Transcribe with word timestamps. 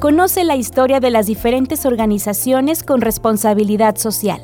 Conoce 0.00 0.44
la 0.44 0.56
historia 0.56 0.98
de 0.98 1.10
las 1.10 1.26
diferentes 1.26 1.84
organizaciones 1.84 2.82
con 2.82 3.02
responsabilidad 3.02 3.96
social. 3.96 4.40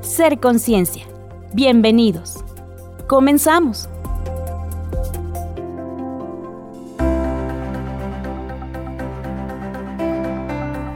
Ser 0.00 0.40
Conciencia. 0.40 1.04
Bienvenidos. 1.52 2.42
Comenzamos. 3.06 3.86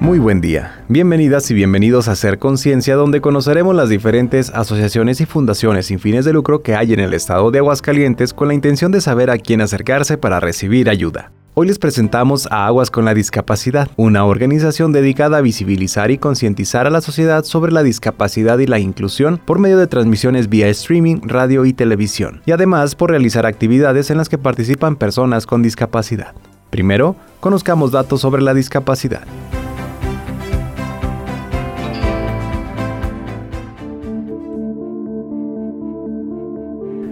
Muy 0.01 0.19
buen 0.19 0.41
día. 0.41 0.83
Bienvenidas 0.89 1.51
y 1.51 1.55
bienvenidos 1.55 2.09
a 2.09 2.17
Ser 2.17 2.39
Conciencia, 2.39 2.95
donde 2.95 3.21
conoceremos 3.21 3.77
las 3.77 3.91
diferentes 3.91 4.49
asociaciones 4.49 5.21
y 5.21 5.27
fundaciones 5.27 5.85
sin 5.85 5.99
fines 5.99 6.25
de 6.25 6.33
lucro 6.33 6.63
que 6.63 6.75
hay 6.75 6.95
en 6.95 7.01
el 7.01 7.13
estado 7.13 7.51
de 7.51 7.59
Aguascalientes 7.59 8.33
con 8.33 8.49
la 8.49 8.55
intención 8.55 8.91
de 8.91 9.03
saber 9.03 9.29
a 9.29 9.37
quién 9.37 9.61
acercarse 9.61 10.17
para 10.17 10.41
recibir 10.41 10.89
ayuda. 10.89 11.31
Hoy 11.61 11.67
les 11.67 11.81
presentamos 11.81 12.47
a 12.53 12.67
Aguas 12.67 12.89
con 12.89 13.05
la 13.05 13.15
Discapacidad, 13.15 13.91
una 13.97 14.25
organización 14.25 14.93
dedicada 14.93 15.39
a 15.39 15.41
visibilizar 15.41 16.13
y 16.13 16.17
concientizar 16.17 16.87
a 16.87 16.91
la 16.91 17.01
sociedad 17.01 17.43
sobre 17.43 17.73
la 17.73 17.83
discapacidad 17.83 18.61
y 18.61 18.69
la 18.69 18.79
inclusión 18.79 19.41
por 19.45 19.59
medio 19.59 19.77
de 19.77 19.89
transmisiones 19.89 20.49
vía 20.49 20.69
streaming, 20.69 21.17
radio 21.25 21.65
y 21.65 21.73
televisión, 21.73 22.43
y 22.47 22.53
además 22.53 22.95
por 22.95 23.11
realizar 23.11 23.45
actividades 23.45 24.13
en 24.13 24.19
las 24.19 24.29
que 24.29 24.39
participan 24.39 24.95
personas 24.95 25.47
con 25.47 25.65
discapacidad. 25.65 26.33
Primero, 26.71 27.17
conozcamos 27.41 27.91
datos 27.91 28.21
sobre 28.21 28.41
la 28.41 28.55
discapacidad. 28.55 29.27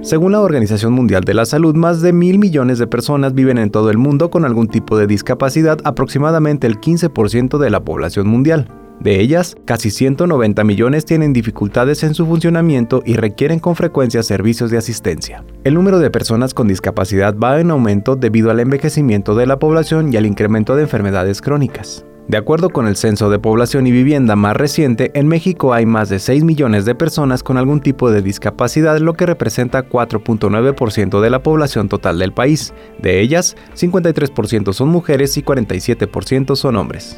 Según 0.07 0.31
la 0.31 0.41
Organización 0.41 0.93
Mundial 0.93 1.25
de 1.25 1.35
la 1.35 1.45
Salud, 1.45 1.75
más 1.75 2.01
de 2.01 2.13
mil 2.13 2.39
millones 2.39 2.79
de 2.79 2.87
personas 2.87 3.35
viven 3.35 3.59
en 3.59 3.73
todo 3.73 3.91
el 3.91 3.99
mundo 3.99 4.31
con 4.31 4.45
algún 4.45 4.69
tipo 4.69 4.97
de 4.97 5.09
discapacidad, 5.09 5.81
aproximadamente 5.83 6.69
el 6.69 6.81
15% 6.81 7.59
de 7.59 7.71
la 7.71 7.81
población 7.81 8.29
mundial. 8.29 8.69
De 9.01 9.21
ellas, 9.21 9.57
casi 9.65 9.91
190 9.91 10.63
millones 10.63 11.07
tienen 11.07 11.33
dificultades 11.33 12.05
en 12.05 12.15
su 12.15 12.25
funcionamiento 12.25 13.03
y 13.05 13.17
requieren 13.17 13.59
con 13.59 13.75
frecuencia 13.75 14.23
servicios 14.23 14.71
de 14.71 14.79
asistencia. 14.79 15.43
El 15.65 15.75
número 15.75 15.99
de 15.99 16.09
personas 16.09 16.55
con 16.55 16.69
discapacidad 16.69 17.37
va 17.37 17.59
en 17.59 17.73
aumento 17.73 18.15
debido 18.15 18.53
al 18.53 18.61
envejecimiento 18.61 19.35
de 19.35 19.47
la 19.47 19.59
población 19.59 20.13
y 20.13 20.17
al 20.19 20.27
incremento 20.27 20.77
de 20.77 20.83
enfermedades 20.83 21.43
crónicas. 21.43 22.07
De 22.29 22.37
acuerdo 22.37 22.71
con 22.71 22.89
el 22.89 22.97
Censo 22.97 23.31
de 23.31 23.39
Población 23.39 23.87
y 23.87 23.93
Vivienda 23.93 24.35
más 24.35 24.57
reciente, 24.57 25.13
en 25.15 25.29
México 25.29 25.73
hay 25.73 25.87
más 25.87 26.09
de 26.09 26.19
6 26.19 26.43
millones 26.43 26.85
de 26.85 26.97
personas 26.97 27.45
con 27.45 27.57
algún 27.57 27.81
tipo 27.81 28.11
de 28.11 28.21
discapacidad, 28.21 28.99
lo 28.99 29.15
que 29.15 29.27
representa 29.27 29.89
4.9% 29.89 31.21
de 31.21 31.31
la 31.31 31.45
población 31.45 31.89
total 31.89 32.19
del 32.19 32.33
país. 32.33 32.75
De 32.99 33.21
ellas, 33.21 33.57
53% 33.77 34.73
son 34.73 34.89
mujeres 34.89 35.37
y 35.37 35.43
47% 35.43 36.57
son 36.57 36.75
hombres. 36.75 37.17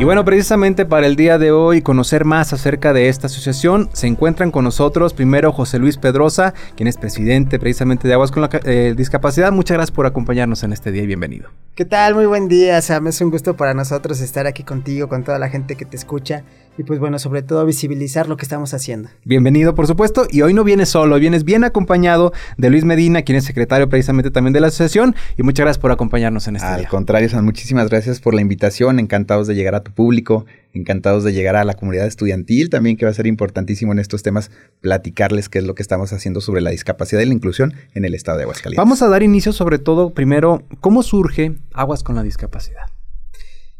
Y 0.00 0.04
bueno, 0.04 0.24
precisamente 0.24 0.86
para 0.86 1.06
el 1.06 1.14
día 1.14 1.36
de 1.36 1.52
hoy 1.52 1.82
conocer 1.82 2.24
más 2.24 2.54
acerca 2.54 2.94
de 2.94 3.10
esta 3.10 3.26
asociación, 3.26 3.90
se 3.92 4.06
encuentran 4.06 4.50
con 4.50 4.64
nosotros 4.64 5.12
primero 5.12 5.52
José 5.52 5.78
Luis 5.78 5.98
Pedrosa, 5.98 6.54
quien 6.74 6.86
es 6.86 6.96
presidente 6.96 7.58
precisamente 7.58 8.08
de 8.08 8.14
Aguas 8.14 8.30
con 8.30 8.40
la 8.40 8.48
eh, 8.64 8.94
Discapacidad. 8.96 9.52
Muchas 9.52 9.74
gracias 9.76 9.94
por 9.94 10.06
acompañarnos 10.06 10.62
en 10.62 10.72
este 10.72 10.90
día 10.90 11.02
y 11.02 11.06
bienvenido. 11.06 11.50
¿Qué 11.74 11.84
tal? 11.84 12.14
Muy 12.14 12.24
buen 12.24 12.48
día, 12.48 12.80
Sam. 12.80 13.08
Es 13.08 13.20
un 13.20 13.30
gusto 13.30 13.58
para 13.58 13.74
nosotros 13.74 14.22
estar 14.22 14.46
aquí 14.46 14.64
contigo, 14.64 15.06
con 15.06 15.22
toda 15.22 15.38
la 15.38 15.50
gente 15.50 15.76
que 15.76 15.84
te 15.84 15.98
escucha 15.98 16.44
y 16.78 16.84
pues 16.84 16.98
bueno, 16.98 17.18
sobre 17.18 17.42
todo 17.42 17.64
visibilizar 17.66 18.28
lo 18.28 18.36
que 18.36 18.44
estamos 18.44 18.74
haciendo. 18.74 19.08
Bienvenido, 19.24 19.74
por 19.74 19.86
supuesto, 19.86 20.26
y 20.30 20.42
hoy 20.42 20.54
no 20.54 20.64
vienes 20.64 20.88
solo, 20.88 21.18
vienes 21.18 21.44
bien 21.44 21.64
acompañado 21.64 22.32
de 22.56 22.70
Luis 22.70 22.84
Medina, 22.84 23.22
quien 23.22 23.36
es 23.36 23.44
secretario 23.44 23.88
precisamente 23.88 24.30
también 24.30 24.52
de 24.52 24.60
la 24.60 24.68
asociación, 24.68 25.14
y 25.36 25.42
muchas 25.42 25.64
gracias 25.64 25.80
por 25.80 25.92
acompañarnos 25.92 26.48
en 26.48 26.56
este 26.56 26.68
Al 26.68 26.88
contrario, 26.88 27.28
San, 27.28 27.44
muchísimas 27.44 27.88
gracias 27.88 28.20
por 28.20 28.34
la 28.34 28.40
invitación, 28.40 28.98
encantados 28.98 29.46
de 29.46 29.54
llegar 29.54 29.74
a 29.74 29.82
tu 29.82 29.92
público, 29.92 30.46
encantados 30.72 31.24
de 31.24 31.32
llegar 31.32 31.56
a 31.56 31.64
la 31.64 31.74
comunidad 31.74 32.06
estudiantil 32.06 32.70
también, 32.70 32.96
que 32.96 33.04
va 33.04 33.10
a 33.10 33.14
ser 33.14 33.26
importantísimo 33.26 33.92
en 33.92 33.98
estos 33.98 34.22
temas 34.22 34.50
platicarles 34.80 35.48
qué 35.48 35.58
es 35.58 35.64
lo 35.64 35.74
que 35.74 35.82
estamos 35.82 36.12
haciendo 36.12 36.40
sobre 36.40 36.60
la 36.60 36.70
discapacidad 36.70 37.20
y 37.20 37.26
la 37.26 37.34
inclusión 37.34 37.74
en 37.94 38.04
el 38.04 38.14
estado 38.14 38.38
de 38.38 38.44
Aguascalientes. 38.44 38.78
Vamos 38.78 39.02
a 39.02 39.08
dar 39.08 39.22
inicio 39.22 39.52
sobre 39.52 39.78
todo, 39.78 40.10
primero, 40.10 40.62
¿cómo 40.80 41.02
surge 41.02 41.56
Aguas 41.72 42.02
con 42.02 42.16
la 42.16 42.22
Discapacidad? 42.22 42.84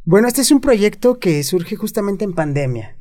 Bueno, 0.05 0.29
este 0.29 0.41
es 0.41 0.51
un 0.51 0.61
proyecto 0.61 1.19
que 1.19 1.43
surge 1.43 1.77
justamente 1.77 2.25
en 2.25 2.33
pandemia, 2.33 2.97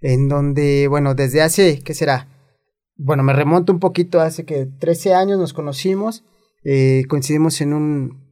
en 0.00 0.28
donde, 0.28 0.88
bueno, 0.88 1.14
desde 1.14 1.42
hace, 1.42 1.78
¿qué 1.78 1.94
será? 1.94 2.28
Bueno, 2.96 3.22
me 3.22 3.32
remonto 3.32 3.72
un 3.72 3.78
poquito, 3.78 4.20
hace 4.20 4.44
que 4.44 4.66
13 4.66 5.14
años 5.14 5.38
nos 5.38 5.52
conocimos, 5.52 6.24
eh, 6.64 7.04
coincidimos 7.08 7.60
en 7.60 7.72
un, 7.72 8.30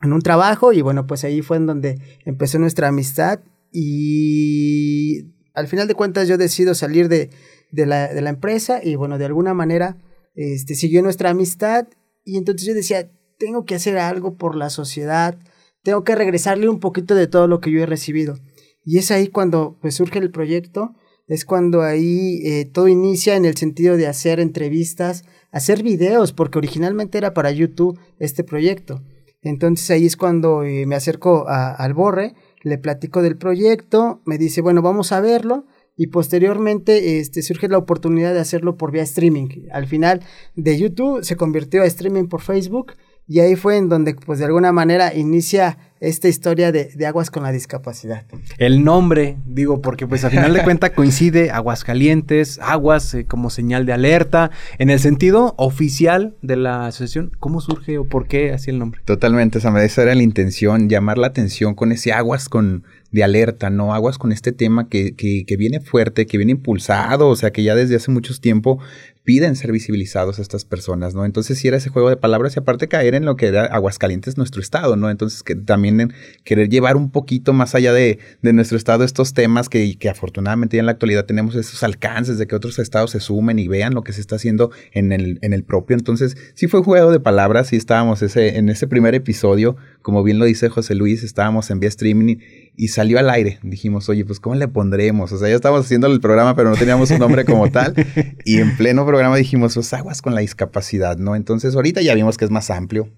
en 0.00 0.12
un 0.12 0.22
trabajo 0.22 0.72
y 0.72 0.80
bueno, 0.80 1.06
pues 1.06 1.24
ahí 1.24 1.42
fue 1.42 1.58
en 1.58 1.66
donde 1.66 2.00
empezó 2.24 2.58
nuestra 2.58 2.88
amistad 2.88 3.40
y 3.70 5.34
al 5.54 5.68
final 5.68 5.88
de 5.88 5.94
cuentas 5.94 6.28
yo 6.28 6.38
decido 6.38 6.74
salir 6.74 7.08
de, 7.08 7.30
de, 7.70 7.86
la, 7.86 8.08
de 8.08 8.20
la 8.22 8.30
empresa 8.30 8.80
y 8.82 8.96
bueno, 8.96 9.18
de 9.18 9.26
alguna 9.26 9.52
manera 9.52 9.98
este, 10.34 10.74
siguió 10.74 11.02
nuestra 11.02 11.30
amistad 11.30 11.86
y 12.24 12.38
entonces 12.38 12.66
yo 12.66 12.74
decía, 12.74 13.10
tengo 13.38 13.64
que 13.66 13.74
hacer 13.74 13.98
algo 13.98 14.36
por 14.36 14.56
la 14.56 14.70
sociedad, 14.70 15.38
tengo 15.82 16.04
que 16.04 16.14
regresarle 16.14 16.68
un 16.68 16.80
poquito 16.80 17.14
de 17.14 17.26
todo 17.26 17.48
lo 17.48 17.60
que 17.60 17.70
yo 17.70 17.80
he 17.80 17.86
recibido. 17.86 18.38
Y 18.84 18.98
es 18.98 19.10
ahí 19.10 19.28
cuando 19.28 19.78
pues, 19.80 19.94
surge 19.94 20.18
el 20.18 20.30
proyecto, 20.30 20.94
es 21.26 21.44
cuando 21.44 21.82
ahí 21.82 22.40
eh, 22.44 22.64
todo 22.64 22.88
inicia 22.88 23.36
en 23.36 23.44
el 23.44 23.56
sentido 23.56 23.96
de 23.96 24.06
hacer 24.06 24.40
entrevistas, 24.40 25.24
hacer 25.50 25.82
videos, 25.82 26.32
porque 26.32 26.58
originalmente 26.58 27.18
era 27.18 27.32
para 27.34 27.52
YouTube 27.52 27.98
este 28.18 28.44
proyecto. 28.44 29.02
Entonces 29.42 29.90
ahí 29.90 30.06
es 30.06 30.16
cuando 30.16 30.62
eh, 30.62 30.86
me 30.86 30.94
acerco 30.94 31.46
al 31.48 31.94
Borre, 31.94 32.34
le 32.62 32.78
platico 32.78 33.22
del 33.22 33.36
proyecto, 33.36 34.22
me 34.24 34.38
dice, 34.38 34.60
bueno, 34.60 34.82
vamos 34.82 35.10
a 35.12 35.20
verlo, 35.20 35.66
y 35.96 36.08
posteriormente 36.08 37.18
este, 37.18 37.42
surge 37.42 37.68
la 37.68 37.78
oportunidad 37.78 38.32
de 38.32 38.40
hacerlo 38.40 38.76
por 38.76 38.92
vía 38.92 39.02
streaming. 39.02 39.68
Al 39.72 39.86
final 39.86 40.20
de 40.54 40.78
YouTube 40.78 41.22
se 41.22 41.36
convirtió 41.36 41.82
a 41.82 41.86
streaming 41.86 42.28
por 42.28 42.40
Facebook 42.40 42.94
y 43.32 43.40
ahí 43.40 43.56
fue 43.56 43.78
en 43.78 43.88
donde, 43.88 44.14
pues 44.14 44.40
de 44.40 44.44
alguna 44.44 44.72
manera, 44.72 45.14
inicia 45.14 45.78
esta 46.00 46.28
historia 46.28 46.70
de, 46.70 47.06
Aguas 47.06 47.30
con 47.30 47.44
la 47.44 47.50
Discapacidad. 47.50 48.26
El 48.58 48.84
nombre, 48.84 49.38
digo, 49.46 49.80
porque 49.80 50.06
pues 50.06 50.22
al 50.24 50.32
final 50.32 50.52
de 50.52 50.62
cuentas 50.64 50.90
coincide 50.90 51.50
Aguascalientes, 51.50 52.58
Aguas 52.60 53.14
eh, 53.14 53.24
como 53.24 53.48
señal 53.48 53.86
de 53.86 53.94
alerta, 53.94 54.50
en 54.76 54.90
el 54.90 54.98
sentido 54.98 55.54
oficial 55.56 56.36
de 56.42 56.56
la 56.56 56.88
asociación, 56.88 57.32
¿cómo 57.38 57.62
surge 57.62 57.96
o 57.96 58.04
por 58.04 58.26
qué 58.26 58.52
así 58.52 58.68
el 58.68 58.78
nombre? 58.78 59.00
Totalmente, 59.06 59.58
esa 59.58 60.02
era 60.02 60.14
la 60.14 60.22
intención, 60.22 60.90
llamar 60.90 61.16
la 61.16 61.28
atención 61.28 61.74
con 61.74 61.90
ese 61.90 62.12
Aguas 62.12 62.50
con 62.50 62.84
de 63.12 63.22
alerta, 63.22 63.70
¿no? 63.70 63.94
Aguas 63.94 64.18
con 64.18 64.32
este 64.32 64.52
tema 64.52 64.88
que, 64.88 65.14
que, 65.14 65.56
viene 65.56 65.80
fuerte, 65.80 66.26
que 66.26 66.38
viene 66.38 66.52
impulsado, 66.52 67.28
o 67.28 67.36
sea, 67.36 67.52
que 67.52 67.62
ya 67.62 67.74
desde 67.74 67.96
hace 67.96 68.10
mucho 68.10 68.34
tiempo 68.40 68.80
piden 69.24 69.54
ser 69.54 69.70
visibilizados 69.70 70.38
a 70.38 70.42
estas 70.42 70.64
personas, 70.64 71.14
¿no? 71.14 71.24
Entonces, 71.24 71.58
si 71.58 71.68
era 71.68 71.76
ese 71.76 71.90
juego 71.90 72.08
de 72.08 72.16
palabras 72.16 72.56
y 72.56 72.58
aparte 72.58 72.88
caer 72.88 73.14
en 73.14 73.24
lo 73.24 73.36
que 73.36 73.46
era 73.46 73.66
Aguascalientes, 73.66 74.36
nuestro 74.36 74.60
estado, 74.60 74.96
¿no? 74.96 75.10
Entonces, 75.10 75.42
que 75.42 75.54
también 75.54 76.00
en 76.00 76.12
querer 76.42 76.68
llevar 76.68 76.96
un 76.96 77.10
poquito 77.10 77.52
más 77.52 77.74
allá 77.74 77.92
de, 77.92 78.18
de 78.40 78.52
nuestro 78.52 78.76
estado 78.76 79.04
estos 79.04 79.34
temas 79.34 79.68
que, 79.68 79.96
que, 79.96 80.08
afortunadamente 80.08 80.76
ya 80.76 80.80
en 80.80 80.86
la 80.86 80.92
actualidad 80.92 81.24
tenemos 81.26 81.54
esos 81.54 81.82
alcances 81.84 82.38
de 82.38 82.46
que 82.46 82.56
otros 82.56 82.78
estados 82.78 83.12
se 83.12 83.20
sumen 83.20 83.58
y 83.58 83.68
vean 83.68 83.94
lo 83.94 84.02
que 84.02 84.12
se 84.12 84.20
está 84.20 84.36
haciendo 84.36 84.72
en 84.92 85.12
el, 85.12 85.38
en 85.42 85.52
el 85.52 85.62
propio. 85.62 85.96
Entonces, 85.96 86.36
sí 86.54 86.66
fue 86.66 86.82
juego 86.82 87.12
de 87.12 87.20
palabras 87.20 87.72
y 87.72 87.76
estábamos 87.76 88.22
ese, 88.22 88.56
en 88.56 88.70
ese 88.70 88.88
primer 88.88 89.14
episodio, 89.14 89.76
como 90.00 90.24
bien 90.24 90.38
lo 90.38 90.46
dice 90.46 90.68
José 90.68 90.94
Luis, 90.94 91.22
estábamos 91.22 91.70
en 91.70 91.78
vía 91.78 91.88
streaming 91.88 92.38
y 92.74 92.88
salió 92.88 93.18
al 93.18 93.28
aire. 93.28 93.58
Dijimos, 93.62 94.08
oye, 94.08 94.24
pues 94.24 94.40
¿cómo 94.40 94.56
le 94.56 94.66
pondremos? 94.66 95.30
O 95.32 95.38
sea, 95.38 95.48
ya 95.48 95.54
estábamos 95.54 95.84
haciendo 95.84 96.06
el 96.06 96.20
programa, 96.20 96.56
pero 96.56 96.70
no 96.70 96.76
teníamos 96.76 97.10
un 97.10 97.18
nombre 97.18 97.44
como 97.44 97.70
tal. 97.70 97.94
Y 98.44 98.58
en 98.58 98.76
pleno 98.76 99.06
programa 99.06 99.36
dijimos, 99.36 99.74
pues 99.74 99.92
aguas 99.92 100.20
con 100.20 100.34
la 100.34 100.40
discapacidad, 100.40 101.16
¿no? 101.16 101.36
Entonces 101.36 101.74
ahorita 101.74 102.00
ya 102.00 102.14
vimos 102.14 102.36
que 102.36 102.44
es 102.44 102.50
más 102.50 102.70
amplio. 102.70 103.08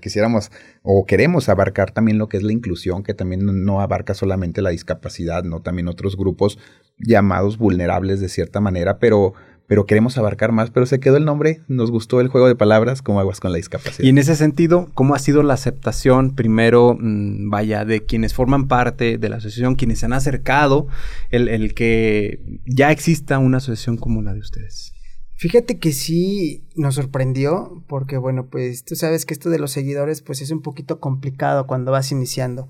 quisiéramos 0.00 0.50
o 0.82 1.06
queremos 1.06 1.48
abarcar 1.48 1.92
también 1.92 2.18
lo 2.18 2.28
que 2.28 2.36
es 2.36 2.42
la 2.42 2.52
inclusión, 2.52 3.02
que 3.02 3.14
también 3.14 3.64
no 3.64 3.80
abarca 3.80 4.14
solamente 4.14 4.60
la 4.62 4.70
discapacidad, 4.70 5.44
¿no? 5.44 5.62
También 5.62 5.88
otros 5.88 6.16
grupos 6.16 6.58
llamados 6.98 7.56
vulnerables 7.56 8.20
de 8.20 8.28
cierta 8.28 8.60
manera, 8.60 8.98
pero 8.98 9.34
pero 9.72 9.86
queremos 9.86 10.18
abarcar 10.18 10.52
más, 10.52 10.70
pero 10.70 10.84
se 10.84 11.00
quedó 11.00 11.16
el 11.16 11.24
nombre, 11.24 11.62
nos 11.66 11.90
gustó 11.90 12.20
el 12.20 12.28
juego 12.28 12.46
de 12.46 12.54
palabras 12.54 13.00
como 13.00 13.20
aguas 13.20 13.40
con 13.40 13.52
la 13.52 13.56
discapacidad. 13.56 14.04
Y 14.04 14.10
en 14.10 14.18
ese 14.18 14.36
sentido, 14.36 14.90
¿cómo 14.92 15.14
ha 15.14 15.18
sido 15.18 15.42
la 15.42 15.54
aceptación 15.54 16.34
primero, 16.34 16.94
mm, 17.00 17.48
vaya, 17.48 17.86
de 17.86 18.04
quienes 18.04 18.34
forman 18.34 18.68
parte 18.68 19.16
de 19.16 19.28
la 19.30 19.36
asociación, 19.36 19.76
quienes 19.76 20.00
se 20.00 20.04
han 20.04 20.12
acercado, 20.12 20.88
el, 21.30 21.48
el 21.48 21.72
que 21.72 22.38
ya 22.66 22.90
exista 22.90 23.38
una 23.38 23.56
asociación 23.56 23.96
como 23.96 24.20
la 24.20 24.34
de 24.34 24.40
ustedes? 24.40 24.92
Fíjate 25.36 25.78
que 25.78 25.92
sí 25.92 26.66
nos 26.76 26.96
sorprendió, 26.96 27.82
porque 27.88 28.18
bueno, 28.18 28.50
pues 28.50 28.84
tú 28.84 28.94
sabes 28.94 29.24
que 29.24 29.32
esto 29.32 29.48
de 29.48 29.58
los 29.58 29.70
seguidores 29.70 30.20
pues 30.20 30.42
es 30.42 30.50
un 30.50 30.60
poquito 30.60 31.00
complicado 31.00 31.66
cuando 31.66 31.92
vas 31.92 32.12
iniciando. 32.12 32.68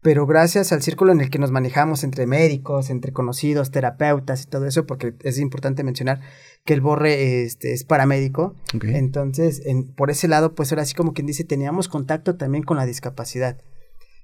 Pero 0.00 0.26
gracias 0.26 0.72
al 0.72 0.82
círculo 0.82 1.12
en 1.12 1.20
el 1.20 1.30
que 1.30 1.38
nos 1.38 1.50
manejamos 1.50 2.04
entre 2.04 2.26
médicos, 2.26 2.90
entre 2.90 3.12
conocidos, 3.12 3.70
terapeutas 3.70 4.44
y 4.44 4.46
todo 4.46 4.66
eso, 4.66 4.86
porque 4.86 5.14
es 5.22 5.38
importante 5.38 5.82
mencionar 5.84 6.20
que 6.64 6.74
el 6.74 6.80
Borre 6.80 7.44
este, 7.44 7.72
es 7.72 7.84
paramédico, 7.84 8.54
entonces 8.82 9.62
por 9.96 10.10
ese 10.10 10.28
lado, 10.28 10.54
pues 10.54 10.72
ahora 10.72 10.84
sí 10.84 10.94
como 10.94 11.12
quien 11.12 11.26
dice, 11.26 11.44
teníamos 11.44 11.88
contacto 11.88 12.36
también 12.36 12.62
con 12.62 12.76
la 12.76 12.86
discapacidad. 12.86 13.58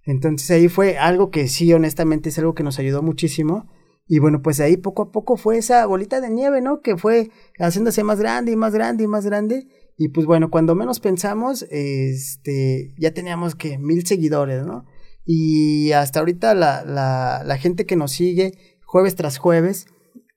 Entonces 0.04 0.50
ahí 0.50 0.68
fue 0.68 0.98
algo 0.98 1.30
que 1.30 1.48
sí, 1.48 1.72
honestamente, 1.72 2.28
es 2.28 2.38
algo 2.38 2.54
que 2.54 2.62
nos 2.62 2.78
ayudó 2.78 3.02
muchísimo. 3.02 3.70
Y 4.06 4.18
bueno, 4.18 4.42
pues 4.42 4.60
ahí 4.60 4.76
poco 4.76 5.02
a 5.02 5.12
poco 5.12 5.36
fue 5.36 5.56
esa 5.56 5.86
bolita 5.86 6.20
de 6.20 6.28
nieve, 6.28 6.60
¿no? 6.60 6.82
Que 6.82 6.96
fue 6.96 7.30
haciéndose 7.58 8.04
más 8.04 8.18
grande 8.18 8.52
y 8.52 8.56
más 8.56 8.74
grande 8.74 9.04
y 9.04 9.06
más 9.06 9.24
grande. 9.24 9.66
Y 9.96 10.08
pues 10.08 10.26
bueno, 10.26 10.50
cuando 10.50 10.74
menos 10.74 11.00
pensamos, 11.00 11.62
este, 11.70 12.94
ya 12.98 13.14
teníamos 13.14 13.54
que 13.54 13.78
mil 13.78 14.06
seguidores, 14.06 14.66
¿no? 14.66 14.84
Y 15.24 15.92
hasta 15.92 16.20
ahorita 16.20 16.54
la, 16.54 16.84
la, 16.84 17.42
la 17.44 17.58
gente 17.58 17.86
que 17.86 17.96
nos 17.96 18.12
sigue 18.12 18.52
jueves 18.94 19.16
tras 19.16 19.38
jueves, 19.38 19.86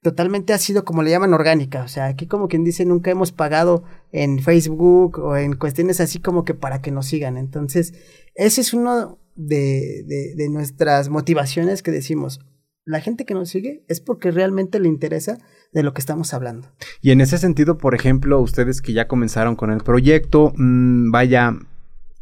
totalmente 0.02 0.52
ha 0.52 0.58
sido 0.58 0.84
como 0.84 1.02
le 1.02 1.10
llaman 1.10 1.34
orgánica. 1.34 1.82
O 1.82 1.88
sea, 1.88 2.06
aquí 2.06 2.26
como 2.26 2.48
quien 2.48 2.64
dice, 2.64 2.84
nunca 2.84 3.10
hemos 3.10 3.32
pagado 3.32 3.84
en 4.12 4.40
Facebook 4.40 5.18
o 5.18 5.36
en 5.36 5.54
cuestiones 5.54 6.00
así 6.00 6.18
como 6.18 6.44
que 6.44 6.54
para 6.54 6.80
que 6.80 6.90
nos 6.90 7.06
sigan. 7.06 7.36
Entonces, 7.36 7.94
ese 8.34 8.60
es 8.60 8.72
uno 8.72 9.18
de, 9.34 10.02
de, 10.06 10.34
de 10.36 10.48
nuestras 10.48 11.08
motivaciones 11.08 11.82
que 11.82 11.90
decimos, 11.90 12.40
la 12.84 13.00
gente 13.00 13.24
que 13.24 13.34
nos 13.34 13.50
sigue 13.50 13.84
es 13.86 14.00
porque 14.00 14.30
realmente 14.30 14.80
le 14.80 14.88
interesa 14.88 15.38
de 15.72 15.82
lo 15.82 15.92
que 15.92 16.00
estamos 16.00 16.32
hablando. 16.32 16.72
Y 17.02 17.10
en 17.10 17.20
ese 17.20 17.36
sentido, 17.38 17.76
por 17.76 17.94
ejemplo, 17.94 18.40
ustedes 18.40 18.80
que 18.80 18.94
ya 18.94 19.06
comenzaron 19.06 19.56
con 19.56 19.70
el 19.70 19.82
proyecto, 19.82 20.52
mmm, 20.56 21.10
vaya, 21.10 21.52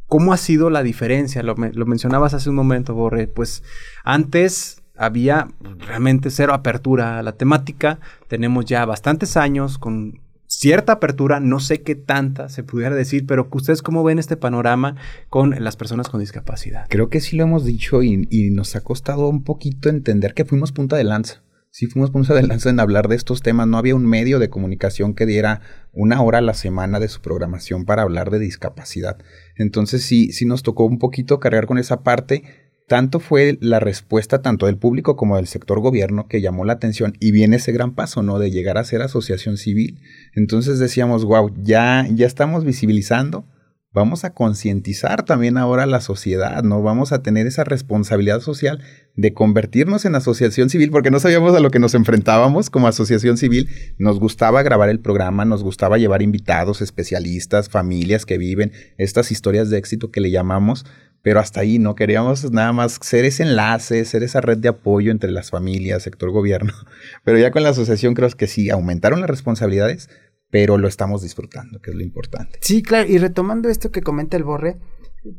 ¿cómo 0.08 0.32
ha 0.32 0.36
sido 0.36 0.70
la 0.70 0.82
diferencia? 0.82 1.42
Lo, 1.42 1.56
mencionabas 1.56 2.34
hace 2.34 2.50
un 2.50 2.56
momento, 2.56 2.94
Borre. 2.94 3.26
Pues 3.26 3.62
antes 4.04 4.82
había 4.96 5.48
realmente 5.78 6.30
cero 6.30 6.54
apertura 6.54 7.18
a 7.18 7.22
la 7.22 7.32
temática. 7.32 8.00
Tenemos 8.28 8.64
ya 8.64 8.84
bastantes 8.84 9.36
años 9.36 9.78
con 9.78 10.20
cierta 10.48 10.92
apertura, 10.92 11.40
no 11.40 11.58
sé 11.58 11.82
qué 11.82 11.96
tanta 11.96 12.48
se 12.48 12.62
pudiera 12.62 12.94
decir, 12.94 13.26
pero 13.26 13.48
ustedes 13.50 13.82
cómo 13.82 14.04
ven 14.04 14.18
este 14.18 14.36
panorama 14.36 14.96
con 15.28 15.50
las 15.62 15.76
personas 15.76 16.08
con 16.08 16.20
discapacidad. 16.20 16.86
Creo 16.88 17.08
que 17.10 17.20
sí 17.20 17.36
lo 17.36 17.42
hemos 17.42 17.64
dicho 17.64 18.02
y, 18.02 18.26
y 18.30 18.50
nos 18.50 18.76
ha 18.76 18.80
costado 18.80 19.28
un 19.28 19.42
poquito 19.42 19.88
entender 19.88 20.34
que 20.34 20.44
fuimos 20.44 20.72
punta 20.72 20.96
de 20.96 21.04
lanza. 21.04 21.42
Sí 21.78 21.88
fuimos 21.88 22.10
punta 22.10 22.32
de 22.32 22.42
lanza 22.42 22.70
en 22.70 22.80
hablar 22.80 23.06
de 23.06 23.16
estos 23.16 23.42
temas. 23.42 23.66
No 23.66 23.76
había 23.76 23.94
un 23.94 24.06
medio 24.06 24.38
de 24.38 24.48
comunicación 24.48 25.12
que 25.12 25.26
diera 25.26 25.60
una 25.92 26.22
hora 26.22 26.38
a 26.38 26.40
la 26.40 26.54
semana 26.54 27.00
de 27.00 27.08
su 27.08 27.20
programación 27.20 27.84
para 27.84 28.00
hablar 28.00 28.30
de 28.30 28.38
discapacidad. 28.38 29.18
Entonces 29.56 30.02
sí, 30.02 30.32
sí 30.32 30.46
nos 30.46 30.62
tocó 30.62 30.86
un 30.86 30.98
poquito 30.98 31.38
cargar 31.38 31.66
con 31.66 31.76
esa 31.76 32.02
parte 32.02 32.44
tanto 32.88 33.20
fue 33.20 33.58
la 33.60 33.78
respuesta 33.78 34.40
tanto 34.40 34.64
del 34.64 34.78
público 34.78 35.16
como 35.16 35.36
del 35.36 35.48
sector 35.48 35.80
gobierno 35.80 36.28
que 36.28 36.40
llamó 36.40 36.64
la 36.64 36.72
atención 36.72 37.12
y 37.20 37.30
viene 37.30 37.56
ese 37.56 37.72
gran 37.72 37.94
paso, 37.94 38.22
¿no? 38.22 38.38
De 38.38 38.50
llegar 38.50 38.78
a 38.78 38.84
ser 38.84 39.02
asociación 39.02 39.58
civil. 39.58 40.00
Entonces 40.34 40.78
decíamos, 40.78 41.26
wow, 41.26 41.52
ya, 41.62 42.06
ya 42.10 42.26
estamos 42.26 42.64
visibilizando, 42.64 43.44
vamos 43.92 44.24
a 44.24 44.34
concientizar 44.34 45.24
también 45.24 45.56
ahora 45.56 45.84
a 45.84 45.86
la 45.86 46.00
sociedad, 46.00 46.62
¿no? 46.62 46.82
Vamos 46.82 47.12
a 47.12 47.22
tener 47.22 47.46
esa 47.46 47.64
responsabilidad 47.64 48.40
social 48.40 48.82
de 49.14 49.32
convertirnos 49.32 50.04
en 50.04 50.14
asociación 50.14 50.68
civil, 50.68 50.90
porque 50.90 51.10
no 51.10 51.18
sabíamos 51.18 51.54
a 51.56 51.60
lo 51.60 51.70
que 51.70 51.78
nos 51.78 51.94
enfrentábamos 51.94 52.68
como 52.68 52.88
asociación 52.88 53.38
civil. 53.38 53.68
Nos 53.98 54.20
gustaba 54.20 54.62
grabar 54.62 54.90
el 54.90 55.00
programa, 55.00 55.44
nos 55.44 55.62
gustaba 55.62 55.96
llevar 55.96 56.20
invitados, 56.20 56.82
especialistas, 56.82 57.70
familias 57.70 58.26
que 58.26 58.36
viven 58.36 58.72
estas 58.98 59.32
historias 59.32 59.70
de 59.70 59.78
éxito 59.78 60.10
que 60.10 60.20
le 60.20 60.30
llamamos, 60.30 60.84
pero 61.26 61.40
hasta 61.40 61.60
ahí 61.60 61.80
no 61.80 61.96
queríamos 61.96 62.52
nada 62.52 62.72
más 62.72 63.00
ser 63.02 63.24
ese 63.24 63.42
enlace, 63.42 64.04
ser 64.04 64.22
esa 64.22 64.40
red 64.40 64.58
de 64.58 64.68
apoyo 64.68 65.10
entre 65.10 65.32
las 65.32 65.50
familias, 65.50 66.04
sector 66.04 66.30
gobierno. 66.30 66.72
Pero 67.24 67.36
ya 67.36 67.50
con 67.50 67.64
la 67.64 67.70
asociación 67.70 68.14
creo 68.14 68.28
que 68.30 68.46
sí, 68.46 68.70
aumentaron 68.70 69.20
las 69.20 69.28
responsabilidades, 69.28 70.08
pero 70.50 70.78
lo 70.78 70.88
estamos 70.88 71.22
disfrutando, 71.22 71.80
que 71.80 71.90
es 71.90 71.96
lo 71.96 72.02
importante. 72.02 72.58
Sí, 72.62 72.82
claro, 72.82 73.08
y 73.08 73.18
retomando 73.18 73.68
esto 73.68 73.90
que 73.90 74.02
comenta 74.02 74.36
el 74.36 74.44
Borre, 74.44 74.78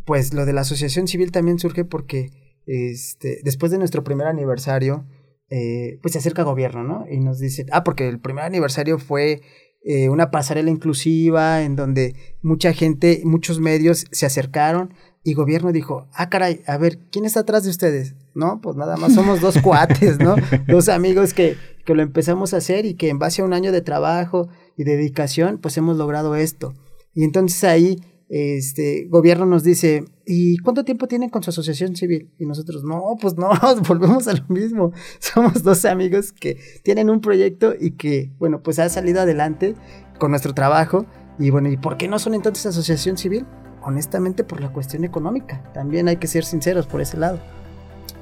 pues 0.06 0.34
lo 0.34 0.46
de 0.46 0.54
la 0.54 0.62
asociación 0.62 1.08
civil 1.08 1.32
también 1.32 1.60
surge 1.60 1.86
porque 1.86 2.32
este, 2.66 3.40
después 3.44 3.72
de 3.72 3.78
nuestro 3.78 4.04
primer 4.04 4.28
aniversario, 4.28 5.06
eh, 5.50 6.00
pues 6.02 6.12
se 6.12 6.20
acerca 6.20 6.44
gobierno, 6.44 6.84
¿no? 6.84 7.06
Y 7.10 7.20
nos 7.20 7.40
dice, 7.40 7.66
ah, 7.72 7.84
porque 7.84 8.10
el 8.10 8.20
primer 8.20 8.44
aniversario 8.44 9.00
fue 9.00 9.42
eh, 9.84 10.10
una 10.10 10.32
pasarela 10.32 10.70
inclusiva 10.70 11.64
en 11.64 11.78
donde 11.78 12.16
mucha 12.42 12.74
gente, 12.74 13.22
muchos 13.24 13.62
medios 13.62 14.06
se 14.12 14.26
acercaron 14.26 14.94
y 15.24 15.34
gobierno 15.34 15.72
dijo, 15.72 16.10
ah, 16.14 16.30
caray, 16.30 16.62
a 16.68 16.78
ver, 16.78 17.00
¿quién 17.10 17.24
está 17.24 17.42
atrás 17.42 17.64
de 17.64 17.70
ustedes? 17.70 18.16
No, 18.36 18.60
pues 18.62 18.76
nada 18.76 18.98
más 18.98 19.14
somos 19.14 19.40
dos 19.40 19.58
cuates, 19.62 20.20
¿no? 20.20 20.36
dos 20.68 20.90
amigos 20.90 21.34
que, 21.34 21.56
que 21.86 21.96
lo 21.96 22.02
empezamos 22.02 22.54
a 22.54 22.58
hacer 22.58 22.86
y 22.86 22.96
que 22.96 23.08
en 23.08 23.20
base 23.20 23.42
a 23.42 23.46
un 23.46 23.54
año 23.54 23.72
de 23.72 23.82
trabajo 23.82 24.50
y 24.78 24.84
dedicación, 24.84 25.58
pues 25.58 25.78
hemos 25.78 25.98
logrado 25.98 26.36
esto. 26.36 26.74
Y 27.14 27.24
entonces 27.24 27.64
ahí, 27.64 27.98
este, 28.30 29.08
gobierno 29.10 29.46
nos 29.46 29.64
dice, 29.64 30.06
¿y 30.26 30.58
cuánto 30.60 30.86
tiempo 30.86 31.08
tienen 31.08 31.30
con 31.30 31.44
su 31.44 31.50
asociación 31.50 31.96
civil? 31.96 32.32
Y 32.38 32.46
nosotros, 32.46 32.84
no, 32.84 33.18
pues 33.20 33.36
no, 33.36 33.50
volvemos 33.88 34.28
a 34.28 34.34
lo 34.34 34.46
mismo. 34.48 34.94
Somos 35.20 35.64
dos 35.64 35.84
amigos 35.84 36.32
que 36.32 36.58
tienen 36.84 37.10
un 37.10 37.20
proyecto 37.20 37.74
y 37.78 37.92
que, 37.92 38.32
bueno, 38.38 38.62
pues 38.64 38.80
ha 38.80 38.88
salido 38.88 39.22
adelante 39.22 39.76
con 40.20 40.32
nuestro 40.32 40.54
trabajo. 40.54 41.06
Y 41.40 41.50
bueno, 41.50 41.70
¿y 41.70 41.78
por 41.78 41.98
qué 41.98 42.08
no 42.08 42.20
son 42.20 42.36
entonces 42.36 42.68
asociación 42.68 43.18
civil? 43.18 43.46
honestamente 43.88 44.44
por 44.44 44.60
la 44.60 44.70
cuestión 44.70 45.06
económica. 45.06 45.64
También 45.74 46.10
hay 46.10 46.18
que 46.18 46.28
ser 46.28 46.44
sinceros 46.44 46.88
por 46.88 47.00
ese 47.00 47.18
lado. 47.18 47.40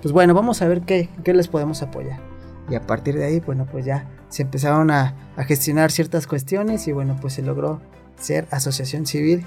Pues 0.01 0.13
bueno, 0.13 0.35
vamos 0.35 0.61
a 0.61 0.67
ver 0.67 0.81
qué, 0.81 1.09
qué 1.23 1.33
les 1.33 1.47
podemos 1.47 1.81
apoyar. 1.81 2.19
Y 2.69 2.75
a 2.75 2.81
partir 2.81 3.15
de 3.15 3.25
ahí, 3.25 3.39
bueno, 3.39 3.67
pues 3.71 3.85
ya 3.85 4.09
se 4.29 4.41
empezaron 4.43 4.91
a, 4.91 5.15
a 5.35 5.43
gestionar 5.43 5.91
ciertas 5.91 6.27
cuestiones 6.27 6.87
y 6.87 6.91
bueno, 6.91 7.17
pues 7.21 7.33
se 7.33 7.41
logró 7.41 7.79
ser 8.19 8.47
asociación 8.51 9.05
civil 9.05 9.45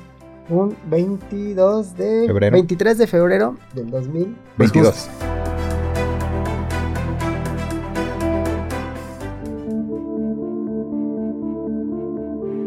un 0.49 0.77
22 0.87 1.97
de 1.97 2.27
febrero. 2.27 2.55
23 2.55 2.99
de 2.99 3.07
febrero 3.07 3.57
del 3.75 3.91
2022. 3.91 5.09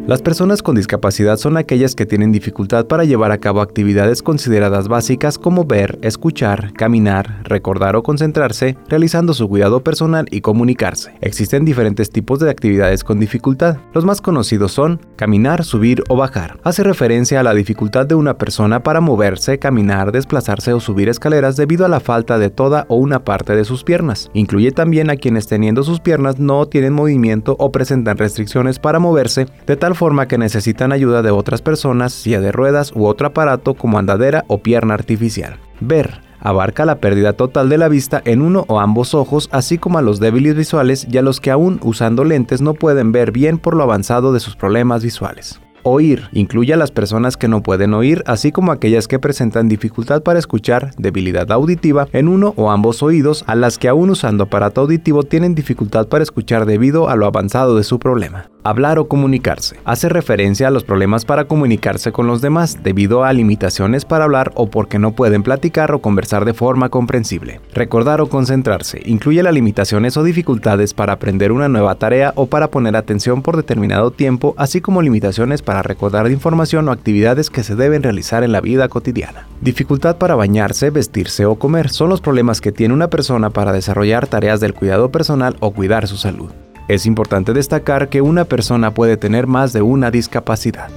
Las 0.07 0.23
personas 0.23 0.63
con 0.63 0.75
discapacidad 0.75 1.37
son 1.37 1.57
aquellas 1.57 1.93
que 1.93 2.07
tienen 2.07 2.31
dificultad 2.31 2.87
para 2.87 3.03
llevar 3.05 3.31
a 3.31 3.37
cabo 3.37 3.61
actividades 3.61 4.23
consideradas 4.23 4.87
básicas 4.87 5.37
como 5.37 5.63
ver, 5.65 5.99
escuchar, 6.01 6.73
caminar, 6.73 7.43
recordar 7.43 7.95
o 7.95 8.01
concentrarse, 8.01 8.75
realizando 8.89 9.35
su 9.35 9.47
cuidado 9.47 9.83
personal 9.83 10.25
y 10.31 10.41
comunicarse. 10.41 11.13
Existen 11.21 11.65
diferentes 11.65 12.09
tipos 12.09 12.39
de 12.39 12.49
actividades 12.49 13.03
con 13.03 13.19
dificultad. 13.19 13.77
Los 13.93 14.03
más 14.03 14.21
conocidos 14.21 14.71
son 14.71 14.99
caminar, 15.15 15.63
subir 15.63 16.03
o 16.09 16.15
bajar. 16.15 16.59
Hace 16.63 16.83
referencia 16.83 17.39
a 17.39 17.43
la 17.43 17.53
dificultad 17.53 18.07
de 18.07 18.15
una 18.15 18.39
persona 18.39 18.81
para 18.81 19.01
moverse, 19.01 19.59
caminar, 19.59 20.11
desplazarse 20.11 20.73
o 20.73 20.79
subir 20.79 21.09
escaleras 21.09 21.57
debido 21.57 21.85
a 21.85 21.89
la 21.89 21.99
falta 21.99 22.39
de 22.39 22.49
toda 22.49 22.87
o 22.89 22.95
una 22.95 23.23
parte 23.23 23.55
de 23.55 23.65
sus 23.65 23.83
piernas. 23.83 24.31
Incluye 24.33 24.71
también 24.71 25.11
a 25.11 25.15
quienes 25.15 25.45
teniendo 25.45 25.83
sus 25.83 25.99
piernas 25.99 26.39
no 26.39 26.65
tienen 26.65 26.93
movimiento 26.93 27.55
o 27.59 27.71
presentan 27.71 28.17
restricciones 28.17 28.79
para 28.79 28.97
moverse 28.97 29.45
de 29.67 29.75
tal 29.77 29.90
forma 29.95 30.27
que 30.27 30.37
necesitan 30.37 30.91
ayuda 30.91 31.21
de 31.21 31.31
otras 31.31 31.61
personas, 31.61 32.13
silla 32.13 32.41
de 32.41 32.51
ruedas 32.51 32.91
u 32.95 33.05
otro 33.05 33.27
aparato 33.27 33.73
como 33.73 33.97
andadera 33.97 34.45
o 34.47 34.59
pierna 34.59 34.93
artificial. 34.93 35.57
Ver 35.79 36.21
abarca 36.41 36.85
la 36.85 36.99
pérdida 36.99 37.33
total 37.33 37.69
de 37.69 37.77
la 37.77 37.87
vista 37.87 38.21
en 38.25 38.41
uno 38.41 38.65
o 38.67 38.79
ambos 38.79 39.13
ojos, 39.13 39.47
así 39.51 39.77
como 39.77 39.99
a 39.99 40.01
los 40.01 40.19
débiles 40.19 40.55
visuales 40.55 41.07
y 41.09 41.17
a 41.17 41.21
los 41.21 41.39
que 41.39 41.51
aún 41.51 41.79
usando 41.83 42.23
lentes 42.23 42.61
no 42.61 42.73
pueden 42.73 43.11
ver 43.11 43.31
bien 43.31 43.57
por 43.57 43.75
lo 43.75 43.83
avanzado 43.83 44.33
de 44.33 44.39
sus 44.39 44.55
problemas 44.55 45.03
visuales. 45.03 45.61
Oír 45.83 46.29
incluye 46.31 46.73
a 46.73 46.77
las 46.77 46.91
personas 46.91 47.37
que 47.37 47.47
no 47.47 47.63
pueden 47.63 47.93
oír, 47.95 48.23
así 48.27 48.51
como 48.51 48.71
aquellas 48.71 49.07
que 49.07 49.17
presentan 49.17 49.67
dificultad 49.67 50.21
para 50.21 50.37
escuchar, 50.37 50.91
debilidad 50.97 51.51
auditiva 51.51 52.07
en 52.13 52.27
uno 52.27 52.53
o 52.55 52.69
ambos 52.69 53.01
oídos, 53.01 53.43
a 53.47 53.55
las 53.55 53.79
que 53.79 53.87
aún 53.87 54.11
usando 54.11 54.43
aparato 54.43 54.81
auditivo 54.81 55.23
tienen 55.23 55.55
dificultad 55.55 56.07
para 56.07 56.23
escuchar 56.23 56.65
debido 56.65 57.09
a 57.09 57.15
lo 57.15 57.25
avanzado 57.25 57.77
de 57.77 57.83
su 57.83 57.97
problema. 57.97 58.49
Hablar 58.63 58.99
o 58.99 59.07
comunicarse. 59.07 59.77
Hace 59.85 60.07
referencia 60.07 60.67
a 60.67 60.71
los 60.71 60.83
problemas 60.83 61.25
para 61.25 61.45
comunicarse 61.45 62.11
con 62.11 62.27
los 62.27 62.41
demás 62.41 62.83
debido 62.83 63.23
a 63.23 63.33
limitaciones 63.33 64.05
para 64.05 64.25
hablar 64.25 64.51
o 64.53 64.69
porque 64.69 64.99
no 64.99 65.13
pueden 65.13 65.41
platicar 65.41 65.91
o 65.93 65.99
conversar 65.99 66.45
de 66.45 66.53
forma 66.53 66.89
comprensible. 66.89 67.59
Recordar 67.73 68.21
o 68.21 68.29
concentrarse. 68.29 69.01
Incluye 69.05 69.41
las 69.41 69.55
limitaciones 69.55 70.15
o 70.15 70.23
dificultades 70.23 70.93
para 70.93 71.13
aprender 71.13 71.51
una 71.51 71.69
nueva 71.69 71.95
tarea 71.95 72.33
o 72.35 72.45
para 72.45 72.69
poner 72.69 72.95
atención 72.95 73.41
por 73.41 73.57
determinado 73.57 74.11
tiempo, 74.11 74.53
así 74.57 74.79
como 74.79 75.01
limitaciones 75.01 75.63
para 75.63 75.81
recordar 75.81 76.29
información 76.29 76.87
o 76.87 76.91
actividades 76.91 77.49
que 77.49 77.63
se 77.63 77.75
deben 77.75 78.03
realizar 78.03 78.43
en 78.43 78.51
la 78.51 78.61
vida 78.61 78.89
cotidiana. 78.89 79.47
Dificultad 79.61 80.17
para 80.17 80.35
bañarse, 80.35 80.91
vestirse 80.91 81.47
o 81.47 81.55
comer 81.55 81.89
son 81.89 82.09
los 82.09 82.21
problemas 82.21 82.61
que 82.61 82.71
tiene 82.71 82.93
una 82.93 83.09
persona 83.09 83.49
para 83.49 83.73
desarrollar 83.73 84.27
tareas 84.27 84.59
del 84.59 84.75
cuidado 84.75 85.11
personal 85.11 85.55
o 85.61 85.71
cuidar 85.71 86.07
su 86.07 86.17
salud. 86.17 86.51
Es 86.91 87.05
importante 87.05 87.53
destacar 87.53 88.09
que 88.09 88.21
una 88.21 88.43
persona 88.43 88.93
puede 88.93 89.15
tener 89.15 89.47
más 89.47 89.71
de 89.71 89.81
una 89.81 90.11
discapacidad. 90.11 90.89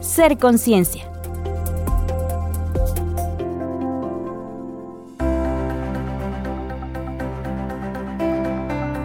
Ser 0.00 0.38
conciencia. 0.38 1.09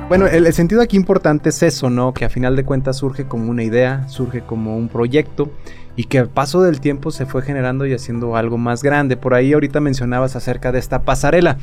Bueno, 0.08 0.28
el, 0.28 0.54
sentido 0.54 0.84
aquí 0.84 0.98
importante 0.98 1.50
es 1.50 1.64
eso, 1.64 1.90
¿no? 1.90 2.14
Que 2.14 2.26
a 2.26 2.30
final 2.30 2.56
de 2.56 2.64
cuentas 2.64 2.98
surge 2.98 3.26
como 3.26 3.50
una 3.50 3.64
idea, 3.64 4.08
surge 4.08 4.42
como 4.42 4.78
un 4.78 4.88
proyecto 4.88 5.50
y 5.96 6.04
que 6.04 6.20
al 6.20 6.30
paso 6.30 6.62
del 6.62 6.80
tiempo 6.80 7.10
se 7.10 7.26
fue 7.26 7.42
generando 7.42 7.88
y 7.88 7.94
haciendo 7.94 8.36
algo 8.36 8.60
más 8.60 8.84
grande. 8.84 9.18
Por 9.18 9.34
ahí 9.34 9.54
ahorita 9.54 9.80
mencionabas 9.80 10.36
acerca 10.36 10.72
de 10.72 10.78
esta 10.78 11.02
pasarela. 11.02 11.58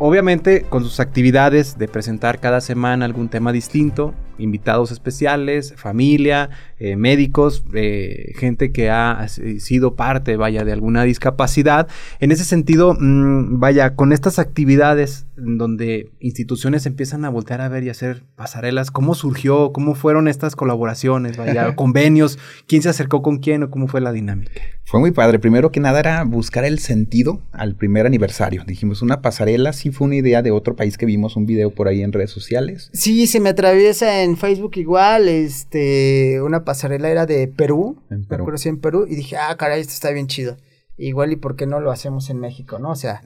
Obviamente 0.00 0.62
con 0.62 0.82
sus 0.82 0.98
actividades 0.98 1.78
de 1.78 1.86
presentar 1.86 2.40
cada 2.40 2.60
semana 2.60 3.04
algún 3.04 3.28
tema 3.28 3.52
distinto, 3.52 4.12
invitados 4.38 4.90
especiales, 4.90 5.74
familia, 5.76 6.50
eh, 6.78 6.96
médicos, 6.96 7.64
eh, 7.74 8.32
gente 8.36 8.72
que 8.72 8.90
ha 8.90 9.26
sido 9.28 9.94
parte, 9.94 10.36
vaya, 10.36 10.64
de 10.64 10.72
alguna 10.72 11.02
discapacidad. 11.02 11.88
En 12.20 12.32
ese 12.32 12.44
sentido, 12.44 12.96
mm, 12.98 13.58
vaya, 13.58 13.94
con 13.94 14.12
estas 14.12 14.38
actividades 14.38 15.26
donde 15.36 16.10
instituciones 16.20 16.86
empiezan 16.86 17.24
a 17.24 17.28
voltear 17.28 17.60
a 17.60 17.68
ver 17.68 17.84
y 17.84 17.90
hacer 17.90 18.22
pasarelas, 18.36 18.90
¿cómo 18.90 19.14
surgió? 19.14 19.72
¿Cómo 19.72 19.94
fueron 19.94 20.28
estas 20.28 20.56
colaboraciones? 20.56 21.36
Vaya, 21.36 21.74
convenios, 21.76 22.38
¿quién 22.66 22.82
se 22.82 22.88
acercó 22.88 23.22
con 23.22 23.38
quién 23.38 23.62
o 23.62 23.70
cómo 23.70 23.88
fue 23.88 24.00
la 24.00 24.12
dinámica? 24.12 24.60
Fue 24.88 25.00
muy 25.00 25.10
padre. 25.10 25.38
Primero 25.38 25.70
que 25.70 25.80
nada 25.80 26.00
era 26.00 26.24
buscar 26.24 26.64
el 26.64 26.78
sentido 26.78 27.42
al 27.52 27.74
primer 27.74 28.06
aniversario. 28.06 28.64
Dijimos, 28.66 29.02
una 29.02 29.20
pasarela 29.20 29.74
sí 29.74 29.90
fue 29.90 30.06
una 30.06 30.16
idea 30.16 30.40
de 30.40 30.50
otro 30.50 30.76
país 30.76 30.96
que 30.96 31.04
vimos 31.04 31.36
un 31.36 31.44
video 31.44 31.70
por 31.70 31.88
ahí 31.88 32.00
en 32.00 32.10
redes 32.10 32.30
sociales. 32.30 32.88
Sí, 32.94 33.26
se 33.26 33.38
me 33.38 33.50
atraviesa 33.50 34.22
en 34.22 34.38
Facebook 34.38 34.78
igual, 34.78 35.28
este, 35.28 36.40
una 36.40 36.64
pasarela 36.64 37.10
era 37.10 37.26
de 37.26 37.48
Perú, 37.48 38.00
en 38.08 38.24
Perú. 38.24 38.46
Me 38.46 38.70
en 38.70 38.80
Perú, 38.80 39.06
y 39.06 39.14
dije, 39.14 39.36
ah, 39.36 39.54
caray, 39.58 39.82
esto 39.82 39.92
está 39.92 40.10
bien 40.10 40.26
chido. 40.26 40.56
Igual, 40.96 41.32
¿y 41.32 41.36
por 41.36 41.54
qué 41.54 41.66
no 41.66 41.80
lo 41.80 41.90
hacemos 41.90 42.30
en 42.30 42.40
México, 42.40 42.78
no? 42.78 42.92
O 42.92 42.96
sea, 42.96 43.20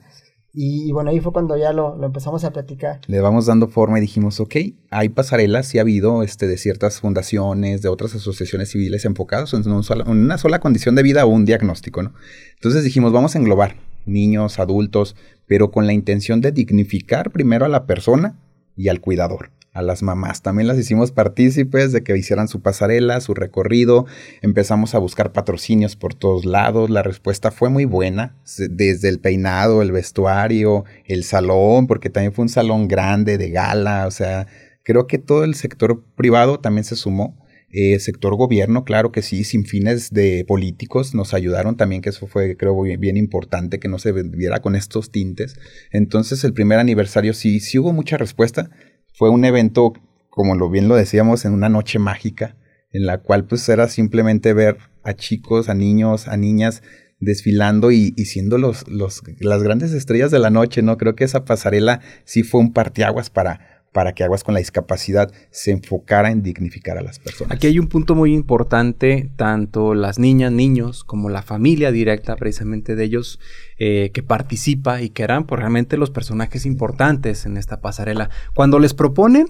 y, 0.55 0.91
bueno, 0.91 1.09
ahí 1.09 1.19
fue 1.19 1.33
cuando 1.33 1.57
ya 1.57 1.73
lo, 1.73 2.03
empezamos 2.05 2.43
a 2.43 2.53
platicar. 2.53 3.01
Le 3.07 3.21
vamos 3.21 3.47
dando 3.47 3.67
forma 3.67 3.97
y 3.97 4.01
dijimos, 4.01 4.39
ok, 4.39 4.55
hay 4.91 5.09
pasarelas, 5.09 5.67
sí 5.67 5.79
ha 5.79 5.81
habido 5.81 6.21
este, 6.21 6.45
de 6.45 6.57
ciertas 6.57 6.99
fundaciones, 6.99 7.81
de 7.81 7.89
otras 7.89 8.13
asociaciones 8.13 8.69
civiles 8.69 9.05
enfocados 9.05 9.55
en, 9.55 9.63
en 9.63 10.09
una 10.09 10.37
sola 10.37 10.59
condición 10.59 10.93
de 10.93 11.01
vida 11.01 11.25
o 11.25 11.29
un 11.29 11.45
diagnóstico, 11.45 12.03
¿no? 12.03 12.13
Entonces 12.53 12.83
dijimos, 12.83 13.11
vamos 13.11 13.35
a 13.35 13.39
englobar 13.39 13.77
niños, 14.05 14.59
adultos, 14.59 15.15
pero 15.47 15.71
con 15.71 15.87
la 15.87 15.93
intención 15.93 16.39
de 16.39 16.51
dignificar 16.51 17.31
primero 17.31 17.65
a 17.65 17.69
la 17.69 17.87
persona 17.87 18.39
y 18.75 18.89
al 18.89 19.01
cuidador 19.01 19.49
a 19.73 19.81
las 19.81 20.03
mamás. 20.03 20.41
También 20.41 20.67
las 20.67 20.77
hicimos 20.77 21.11
partícipes 21.11 21.91
de 21.91 22.03
que 22.03 22.15
hicieran 22.15 22.47
su 22.47 22.61
pasarela, 22.61 23.19
su 23.21 23.33
recorrido. 23.33 24.05
Empezamos 24.41 24.93
a 24.93 24.99
buscar 24.99 25.33
patrocinios 25.33 25.95
por 25.95 26.13
todos 26.13 26.45
lados. 26.45 26.89
La 26.89 27.03
respuesta 27.03 27.51
fue 27.51 27.69
muy 27.69 27.85
buena, 27.85 28.35
desde 28.69 29.09
el 29.09 29.19
peinado, 29.19 29.81
el 29.81 29.91
vestuario, 29.91 30.85
el 31.05 31.23
salón, 31.23 31.87
porque 31.87 32.09
también 32.09 32.33
fue 32.33 32.43
un 32.43 32.49
salón 32.49 32.87
grande 32.87 33.37
de 33.37 33.49
gala. 33.49 34.05
O 34.07 34.11
sea, 34.11 34.47
creo 34.83 35.07
que 35.07 35.17
todo 35.17 35.43
el 35.43 35.55
sector 35.55 36.03
privado 36.15 36.59
también 36.59 36.83
se 36.83 36.95
sumó. 36.95 37.39
El 37.69 37.95
eh, 37.95 37.99
sector 37.99 38.35
gobierno, 38.35 38.85
claro 38.85 39.11
que 39.11 39.23
sí, 39.23 39.43
sin 39.43 39.65
fines 39.65 40.11
de 40.11 40.45
políticos, 40.47 41.15
nos 41.15 41.33
ayudaron 41.33 41.75
también, 41.75 42.03
que 42.03 42.09
eso 42.09 42.27
fue, 42.27 42.55
creo, 42.55 42.79
bien, 42.79 42.99
bien, 42.99 43.17
importante, 43.17 43.79
que 43.79 43.87
no 43.87 43.97
se 43.97 44.11
viera 44.11 44.61
con 44.61 44.75
estos 44.75 45.09
tintes. 45.09 45.55
Entonces, 45.89 46.43
el 46.43 46.53
primer 46.53 46.77
aniversario 46.77 47.33
sí, 47.33 47.59
sí 47.59 47.79
hubo 47.79 47.91
mucha 47.91 48.17
respuesta 48.17 48.69
fue 49.13 49.29
un 49.29 49.45
evento, 49.45 49.93
como 50.29 50.55
lo 50.55 50.69
bien 50.69 50.87
lo 50.87 50.95
decíamos, 50.95 51.45
en 51.45 51.53
una 51.53 51.69
noche 51.69 51.99
mágica, 51.99 52.57
en 52.91 53.05
la 53.05 53.19
cual 53.19 53.45
pues 53.45 53.67
era 53.69 53.87
simplemente 53.87 54.53
ver 54.53 54.77
a 55.03 55.13
chicos, 55.13 55.69
a 55.69 55.73
niños, 55.73 56.27
a 56.27 56.37
niñas 56.37 56.83
desfilando 57.19 57.91
y, 57.91 58.11
siendo 58.25 58.57
los, 58.57 58.87
los, 58.87 59.21
las 59.39 59.63
grandes 59.63 59.93
estrellas 59.93 60.31
de 60.31 60.39
la 60.39 60.49
noche, 60.49 60.81
¿no? 60.81 60.97
Creo 60.97 61.15
que 61.15 61.23
esa 61.23 61.45
pasarela 61.45 62.01
sí 62.25 62.43
fue 62.43 62.59
un 62.59 62.73
parteaguas 62.73 63.29
para, 63.29 63.72
para 63.93 64.13
que 64.13 64.23
Aguas 64.23 64.43
con 64.43 64.53
la 64.53 64.59
Discapacidad 64.59 65.31
se 65.51 65.71
enfocara 65.71 66.31
en 66.31 66.41
dignificar 66.43 66.97
a 66.97 67.01
las 67.01 67.19
personas. 67.19 67.55
Aquí 67.55 67.67
hay 67.67 67.79
un 67.79 67.87
punto 67.87 68.15
muy 68.15 68.33
importante, 68.33 69.29
tanto 69.37 69.93
las 69.93 70.19
niñas, 70.19 70.51
niños, 70.51 71.03
como 71.03 71.29
la 71.29 71.43
familia 71.43 71.91
directa 71.91 72.35
precisamente 72.35 72.95
de 72.95 73.03
ellos 73.05 73.39
eh, 73.77 74.11
que 74.13 74.23
participa 74.23 75.01
y 75.01 75.09
que 75.09 75.23
eran 75.23 75.45
pues, 75.45 75.59
realmente 75.59 75.95
los 75.95 76.09
personajes 76.09 76.65
importantes 76.65 77.45
en 77.45 77.55
esta 77.55 77.79
pasarela. 77.79 78.29
Cuando 78.55 78.79
les 78.79 78.93
proponen, 78.93 79.47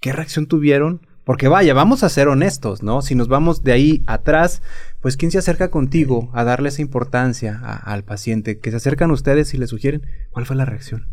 ¿qué 0.00 0.12
reacción 0.12 0.46
tuvieron? 0.46 1.06
Porque 1.24 1.48
vaya, 1.48 1.74
vamos 1.74 2.02
a 2.02 2.10
ser 2.10 2.28
honestos, 2.28 2.82
¿no? 2.82 3.00
Si 3.00 3.14
nos 3.14 3.28
vamos 3.28 3.64
de 3.64 3.72
ahí 3.72 4.02
atrás, 4.06 4.62
pues 5.00 5.16
¿quién 5.16 5.30
se 5.30 5.38
acerca 5.38 5.70
contigo 5.70 6.30
a 6.34 6.44
darle 6.44 6.68
esa 6.68 6.82
importancia 6.82 7.58
al 7.58 8.04
paciente? 8.04 8.58
Que 8.58 8.70
se 8.70 8.76
acercan 8.76 9.10
ustedes 9.10 9.54
y 9.54 9.58
le 9.58 9.66
sugieren, 9.66 10.06
¿cuál 10.30 10.44
fue 10.44 10.54
la 10.54 10.66
reacción? 10.66 11.08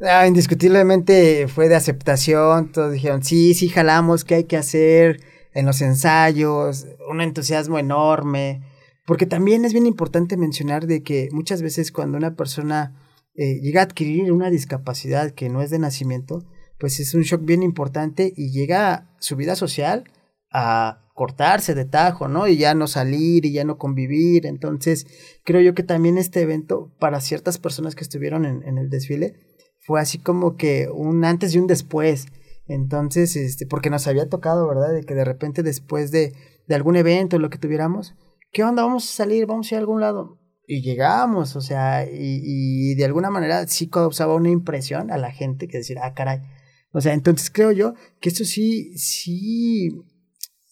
Ah, 0.00 0.26
indiscutiblemente 0.26 1.46
fue 1.46 1.68
de 1.68 1.76
aceptación, 1.76 2.72
todos 2.72 2.92
dijeron, 2.92 3.22
sí, 3.22 3.54
sí, 3.54 3.68
jalamos, 3.68 4.24
¿qué 4.24 4.34
hay 4.34 4.44
que 4.44 4.56
hacer 4.56 5.20
en 5.52 5.66
los 5.66 5.80
ensayos? 5.82 6.86
Un 7.08 7.20
entusiasmo 7.20 7.78
enorme, 7.78 8.62
porque 9.06 9.26
también 9.26 9.64
es 9.64 9.72
bien 9.72 9.86
importante 9.86 10.36
mencionar 10.36 10.88
de 10.88 11.04
que 11.04 11.28
muchas 11.30 11.62
veces 11.62 11.92
cuando 11.92 12.18
una 12.18 12.34
persona 12.34 13.08
eh, 13.36 13.60
llega 13.60 13.82
a 13.82 13.84
adquirir 13.84 14.32
una 14.32 14.50
discapacidad 14.50 15.30
que 15.30 15.48
no 15.48 15.62
es 15.62 15.70
de 15.70 15.78
nacimiento, 15.78 16.44
pues 16.80 16.98
es 16.98 17.14
un 17.14 17.22
shock 17.22 17.44
bien 17.44 17.62
importante 17.62 18.32
y 18.36 18.50
llega 18.50 19.14
su 19.20 19.36
vida 19.36 19.54
social 19.54 20.10
a 20.50 21.08
cortarse 21.14 21.74
de 21.74 21.84
tajo, 21.84 22.26
¿no? 22.26 22.48
Y 22.48 22.56
ya 22.56 22.74
no 22.74 22.88
salir 22.88 23.44
y 23.44 23.52
ya 23.52 23.64
no 23.64 23.78
convivir. 23.78 24.46
Entonces, 24.46 25.06
creo 25.44 25.60
yo 25.60 25.72
que 25.74 25.84
también 25.84 26.18
este 26.18 26.40
evento, 26.40 26.92
para 26.98 27.20
ciertas 27.20 27.58
personas 27.58 27.94
que 27.94 28.02
estuvieron 28.02 28.44
en 28.44 28.78
el 28.78 28.90
desfile, 28.90 29.53
fue 29.84 30.00
así 30.00 30.18
como 30.18 30.56
que 30.56 30.88
un 30.92 31.24
antes 31.24 31.54
y 31.54 31.58
un 31.58 31.66
después. 31.66 32.26
Entonces, 32.66 33.36
este, 33.36 33.66
porque 33.66 33.90
nos 33.90 34.06
había 34.06 34.28
tocado, 34.28 34.66
¿verdad? 34.66 34.92
De 34.92 35.04
que 35.04 35.14
de 35.14 35.24
repente 35.24 35.62
después 35.62 36.10
de, 36.10 36.32
de 36.66 36.74
algún 36.74 36.96
evento, 36.96 37.38
lo 37.38 37.50
que 37.50 37.58
tuviéramos, 37.58 38.14
¿qué 38.52 38.64
onda? 38.64 38.84
Vamos 38.84 39.04
a 39.08 39.12
salir, 39.12 39.46
vamos 39.46 39.70
a 39.70 39.74
ir 39.74 39.76
a 39.76 39.80
algún 39.80 40.00
lado. 40.00 40.38
Y 40.66 40.80
llegamos, 40.80 41.56
o 41.56 41.60
sea, 41.60 42.06
y, 42.10 42.40
y 42.42 42.94
de 42.94 43.04
alguna 43.04 43.28
manera 43.28 43.66
sí 43.66 43.88
causaba 43.88 44.34
una 44.34 44.48
impresión 44.48 45.10
a 45.10 45.18
la 45.18 45.30
gente 45.30 45.68
que 45.68 45.78
decir, 45.78 45.98
ah, 46.00 46.14
caray. 46.14 46.40
O 46.92 47.00
sea, 47.00 47.12
entonces 47.12 47.50
creo 47.50 47.72
yo 47.72 47.94
que 48.20 48.30
esto 48.30 48.44
sí, 48.44 48.96
sí, 48.96 49.90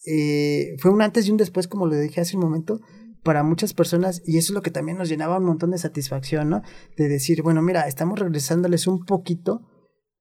eh, 0.06 0.76
fue 0.78 0.90
un 0.90 1.02
antes 1.02 1.26
y 1.26 1.30
un 1.30 1.36
después, 1.36 1.68
como 1.68 1.86
lo 1.86 1.96
dije 1.96 2.20
hace 2.20 2.36
un 2.36 2.42
momento, 2.42 2.80
para 3.22 3.42
muchas 3.42 3.74
personas 3.74 4.22
y 4.24 4.38
eso 4.38 4.52
es 4.52 4.54
lo 4.54 4.62
que 4.62 4.70
también 4.70 4.98
nos 4.98 5.08
llenaba 5.08 5.38
un 5.38 5.44
montón 5.44 5.70
de 5.70 5.78
satisfacción, 5.78 6.50
¿no? 6.50 6.62
De 6.96 7.08
decir, 7.08 7.42
bueno, 7.42 7.62
mira, 7.62 7.86
estamos 7.86 8.18
regresándoles 8.18 8.86
un 8.86 9.04
poquito 9.04 9.62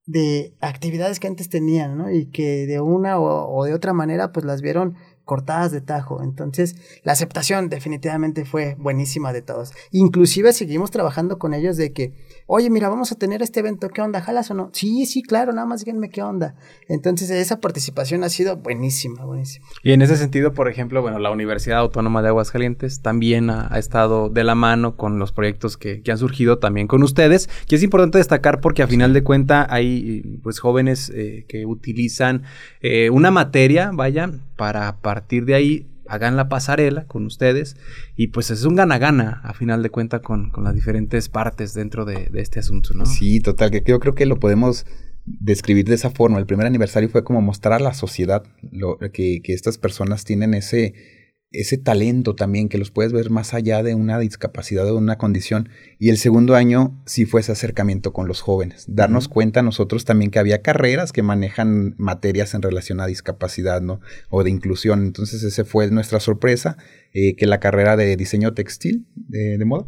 de 0.06 0.56
actividades 0.62 1.20
que 1.20 1.28
antes 1.28 1.50
tenían, 1.50 1.98
¿no? 1.98 2.12
Y 2.12 2.30
que 2.30 2.66
de 2.68 2.80
una 2.82 3.20
o, 3.20 3.54
o 3.54 3.66
de 3.66 3.74
otra 3.74 3.94
manera 3.94 4.32
pues 4.32 4.46
las 4.46 4.62
vieron 4.62 4.96
cortadas 5.26 5.72
de 5.72 5.82
tajo. 5.82 6.24
Entonces, 6.24 6.76
la 7.04 7.14
aceptación 7.14 7.70
definitivamente 7.70 8.46
fue 8.46 8.76
buenísima 8.78 9.34
de 9.34 9.42
todos. 9.42 9.72
Inclusive 9.92 10.54
seguimos 10.54 10.92
trabajando 10.92 11.38
con 11.38 11.54
ellos 11.54 11.78
de 11.78 11.94
que, 11.94 12.14
oye, 12.48 12.70
mira, 12.70 12.90
vamos 12.90 13.12
a 13.12 13.16
tener 13.16 13.42
este 13.42 13.60
evento, 13.60 13.90
¿qué 13.90 14.02
onda? 14.02 14.22
¿Jalas 14.22 14.52
o 14.52 14.54
no? 14.54 14.70
Sí, 14.74 15.06
sí, 15.06 15.22
claro, 15.22 15.54
nada 15.54 15.68
más 15.68 15.84
díganme 15.84 16.10
qué 16.10 16.22
onda. 16.22 16.56
Entonces, 16.88 17.30
esa 17.30 17.60
participación 17.60 18.24
ha 18.24 18.30
sido 18.30 18.58
buenísima, 18.58 19.24
buenísima. 19.26 19.66
Y 19.84 19.94
en 19.94 20.02
ese 20.02 20.18
sentido, 20.18 20.54
por 20.54 20.68
ejemplo, 20.68 21.02
bueno, 21.02 21.20
la 21.20 21.32
Universidad 21.32 21.80
Autónoma 21.80 22.22
de 22.22 22.30
Aguascalientes 22.30 23.02
también 23.02 23.50
ha, 23.50 23.68
estado 23.82 24.30
de 24.30 24.44
la 24.44 24.54
mano 24.54 24.96
con 24.96 25.18
los 25.18 25.32
proyectos 25.32 25.78
que, 25.78 26.04
han 26.12 26.18
surgido 26.18 26.60
también 26.60 26.88
con 26.88 27.04
ustedes, 27.04 27.50
que 27.68 27.78
es 27.78 27.84
importante 27.84 28.18
destacar 28.18 28.60
porque 28.60 28.84
a 28.84 28.88
final 28.88 29.14
de 29.14 29.24
cuenta 29.24 29.66
hay 29.70 30.40
pues 30.44 30.60
jóvenes 30.60 31.10
eh, 31.16 31.46
que 31.48 31.66
utilizan 31.66 32.44
eh, 32.82 33.10
una 33.10 33.32
materia, 33.32 33.92
vaya, 33.94 34.30
para 34.62 35.02
partir 35.02 35.46
de 35.46 35.56
ahí 35.56 35.88
hagan 36.08 36.36
la 36.36 36.48
pasarela 36.48 37.08
con 37.08 37.26
ustedes 37.26 37.78
y 38.16 38.28
pues 38.28 38.52
es 38.52 38.64
un 38.64 38.76
gana-gana 38.76 39.42
a 39.44 39.56
final 39.56 39.82
de 39.82 39.90
cuenta 39.90 40.20
con, 40.22 40.52
las 40.56 40.76
diferentes 40.76 41.30
partes 41.30 41.74
dentro 41.74 42.06
de, 42.06 42.30
este 42.36 42.60
asunto, 42.60 42.94
¿no? 42.94 43.08
Sí, 43.08 43.40
total, 43.40 43.72
que 43.72 43.82
yo 43.84 44.00
creo 44.00 44.14
que 44.14 44.28
lo 44.28 44.40
podemos 44.40 44.86
describir 45.26 45.86
de 45.86 45.96
esa 45.96 46.12
forma. 46.12 46.38
El 46.38 46.46
primer 46.46 46.68
aniversario 46.68 47.10
fue 47.10 47.24
como 47.24 47.42
mostrar 47.42 47.74
a 47.74 47.84
la 47.84 47.96
sociedad 47.96 48.44
lo, 48.72 49.00
que, 49.00 49.42
que 49.44 49.54
estas 49.54 49.80
personas 49.80 50.26
tienen 50.26 50.54
ese 50.54 50.94
ese 51.52 51.78
talento 51.78 52.34
también 52.34 52.70
que 52.70 52.78
los 52.78 52.92
puedes 52.92 53.12
ver 53.12 53.30
más 53.30 53.54
allá 53.54 53.84
de 53.84 53.94
una 53.94 54.18
discapacidad 54.20 54.86
o 54.86 54.94
de 54.94 54.98
una 54.98 55.18
condición. 55.18 55.70
Y 56.00 56.10
el 56.10 56.18
segundo 56.18 56.56
año 56.56 56.98
sí 57.06 57.26
fue 57.26 57.42
ese 57.42 57.52
acercamiento 57.52 58.14
con 58.14 58.28
los 58.28 58.42
jóvenes, 58.42 58.86
darnos 58.88 59.28
cuenta 59.28 59.62
nosotros 59.62 60.06
también 60.06 60.32
que 60.32 60.40
había 60.40 60.62
carreras 60.62 61.12
que 61.12 61.24
manejan 61.24 61.96
materias 61.98 62.54
en 62.54 62.62
relación 62.62 63.02
a 63.02 63.06
discapacidad 63.06 63.82
¿no? 63.82 64.00
o 64.30 64.44
de 64.44 64.50
inclusión. 64.50 65.04
Entonces 65.04 65.44
ese 65.44 65.66
fue 65.66 65.90
nuestra 65.92 66.20
sorpresa, 66.20 66.78
eh, 67.14 67.36
que 67.36 67.48
la 67.48 67.60
carrera 67.60 67.98
de 67.98 68.16
diseño 68.16 68.54
textil 68.54 69.06
de, 69.16 69.64
moda 69.66 69.86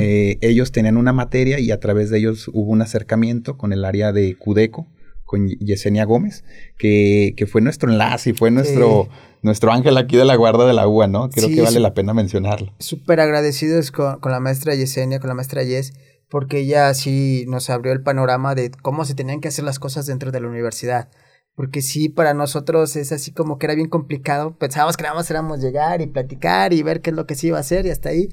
Eh, 0.00 0.38
ellos 0.40 0.72
tenían 0.72 0.96
una 0.96 1.12
materia 1.12 1.60
y 1.60 1.70
a 1.70 1.78
través 1.78 2.08
de 2.08 2.16
ellos 2.16 2.48
hubo 2.54 2.72
un 2.72 2.80
acercamiento 2.80 3.58
con 3.58 3.72
el 3.72 3.84
área 3.84 4.12
de 4.12 4.34
Cudeco, 4.34 4.88
con 5.24 5.48
Yesenia 5.48 6.04
Gómez, 6.04 6.44
que, 6.78 7.34
que 7.36 7.46
fue 7.46 7.60
nuestro 7.60 7.90
enlace 7.90 8.30
y 8.30 8.32
fue 8.34 8.50
nuestro, 8.50 9.08
nuestro 9.42 9.72
ángel 9.72 9.96
aquí 9.96 10.16
de 10.16 10.24
la 10.24 10.36
guarda 10.36 10.66
de 10.66 10.74
la 10.74 10.86
UA, 10.86 11.08
¿no? 11.08 11.30
Creo 11.30 11.48
que 11.48 11.62
vale 11.62 11.80
la 11.80 11.94
pena 11.94 12.14
mencionarlo. 12.14 12.72
Súper 12.78 13.20
agradecidos 13.20 13.90
con, 13.90 14.20
con, 14.20 14.32
la 14.32 14.40
maestra 14.40 14.74
Yesenia, 14.74 15.20
con 15.20 15.28
la 15.28 15.34
maestra 15.34 15.62
Yes, 15.62 15.94
porque 16.28 16.60
ella 16.60 16.92
sí 16.94 17.44
nos 17.48 17.70
abrió 17.70 17.92
el 17.92 18.02
panorama 18.02 18.54
de 18.54 18.70
cómo 18.70 19.04
se 19.04 19.14
tenían 19.14 19.40
que 19.40 19.48
hacer 19.48 19.64
las 19.64 19.78
cosas 19.78 20.06
dentro 20.06 20.30
de 20.30 20.40
la 20.40 20.48
universidad. 20.48 21.08
Porque 21.54 21.82
sí, 21.82 22.08
para 22.08 22.34
nosotros 22.34 22.96
es 22.96 23.12
así 23.12 23.32
como 23.32 23.58
que 23.58 23.66
era 23.66 23.74
bien 23.74 23.88
complicado. 23.88 24.56
Pensábamos 24.58 24.96
que 24.96 25.04
nada 25.04 25.14
más 25.14 25.30
éramos 25.30 25.60
llegar 25.60 26.00
y 26.00 26.06
platicar 26.06 26.72
y 26.72 26.82
ver 26.82 27.00
qué 27.00 27.10
es 27.10 27.16
lo 27.16 27.26
que 27.26 27.36
se 27.36 27.46
iba 27.48 27.58
a 27.58 27.60
hacer 27.60 27.86
y 27.86 27.90
hasta 27.90 28.08
ahí. 28.08 28.28